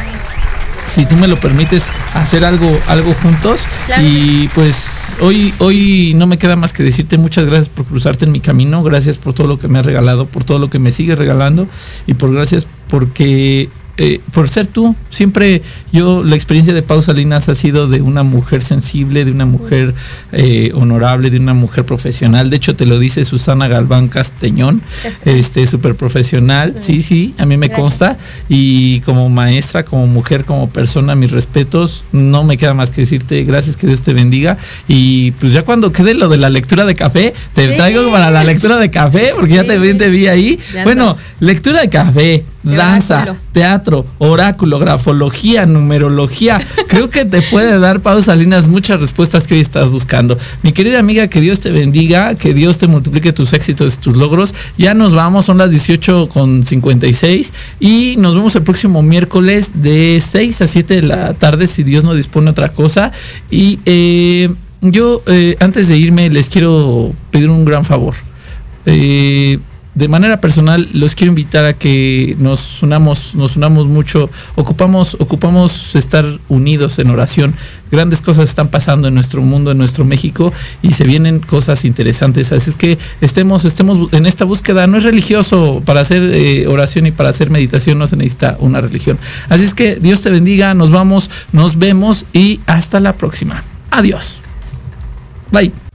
[0.90, 3.62] si tú me lo permites, hacer algo, algo juntos.
[4.02, 8.32] Y pues hoy, hoy no me queda más que decirte muchas gracias por cruzarte en
[8.32, 10.92] mi camino, gracias por todo lo que me has regalado, por todo lo que me
[10.92, 11.68] sigues regalando.
[12.08, 13.70] Y por gracias porque
[14.02, 14.96] eh, por ser tú.
[15.10, 19.44] Siempre yo, la experiencia de Pau Salinas ha sido de una mujer sensible, de una
[19.44, 19.94] mujer
[20.32, 22.50] eh, honorable, de una mujer profesional.
[22.50, 24.82] De hecho, te lo dice Susana Galván Casteñón,
[25.26, 26.76] este súper profesional.
[26.80, 28.18] Sí, sí, a mí me consta.
[28.48, 32.06] Y como maestra, como mujer, como persona, mis respetos.
[32.14, 34.58] No me queda más que decirte gracias, que Dios te bendiga.
[34.88, 38.46] Y pues ya cuando quede lo de la lectura de café, te traigo para la
[38.46, 40.58] lectura de café, porque ya te, te vi ahí.
[40.86, 46.60] bueno, lectura de café danza, teatro, oráculo, grafología, numerología.
[46.88, 50.38] Creo que te puede dar, Pau Salinas, muchas respuestas que hoy estás buscando.
[50.64, 54.16] Mi querida amiga, que Dios te bendiga, que Dios te multiplique tus éxitos y tus
[54.16, 54.54] logros.
[54.78, 60.22] Ya nos vamos, son las 18 con 56 y nos vemos el próximo miércoles de
[60.26, 63.12] 6 a 7 de la tarde, si Dios no dispone otra cosa.
[63.50, 64.50] Y eh,
[64.82, 68.16] yo, eh, antes de irme, les quiero pedir un gran favor.
[68.86, 69.60] Eh,
[70.00, 75.94] de manera personal los quiero invitar a que nos unamos, nos unamos mucho, ocupamos, ocupamos
[75.94, 77.54] estar unidos en oración.
[77.92, 82.54] Grandes cosas están pasando en nuestro mundo, en nuestro México, y se vienen cosas interesantes.
[82.54, 84.88] Así es que estemos, estemos en esta búsqueda.
[84.88, 88.80] No es religioso, para hacer eh, oración y para hacer meditación no se necesita una
[88.80, 89.20] religión.
[89.50, 93.66] Así es que Dios te bendiga, nos vamos, nos vemos y hasta la próxima.
[93.92, 94.44] Adiós.
[95.52, 95.89] Bye.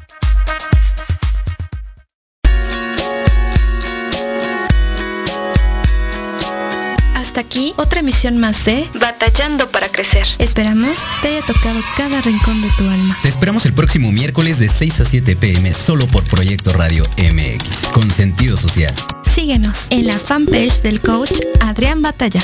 [7.35, 10.25] Hasta aquí otra emisión más de Batallando para Crecer.
[10.39, 13.19] Esperamos te haya tocado cada rincón de tu alma.
[13.23, 17.89] Te esperamos el próximo miércoles de 6 a 7 pm solo por Proyecto Radio MX,
[17.93, 18.95] con sentido social.
[19.35, 22.41] Síguenos en la fanpage del coach Adrián Batalla.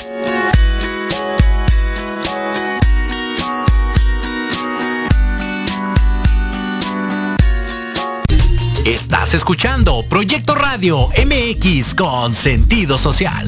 [8.84, 13.46] Estás escuchando Proyecto Radio MX con sentido social.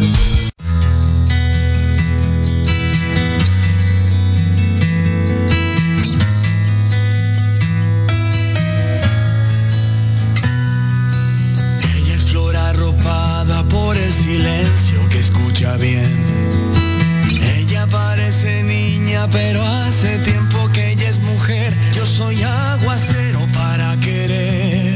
[20.03, 21.77] Hace tiempo que ella es mujer.
[21.95, 24.95] Yo soy aguacero para querer.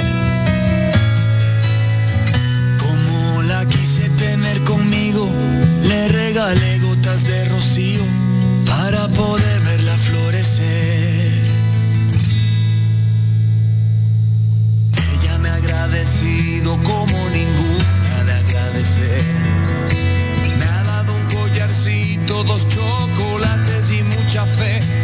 [2.79, 5.31] Como la quise tener conmigo,
[5.85, 8.03] le regalé gotas de rocío
[8.67, 11.31] para poder verla florecer.
[15.13, 19.25] Ella me ha agradecido como ninguna de agradecer.
[20.59, 24.03] Me ha dado un collarcito, dos chocolates y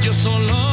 [0.03, 0.72] Yo solo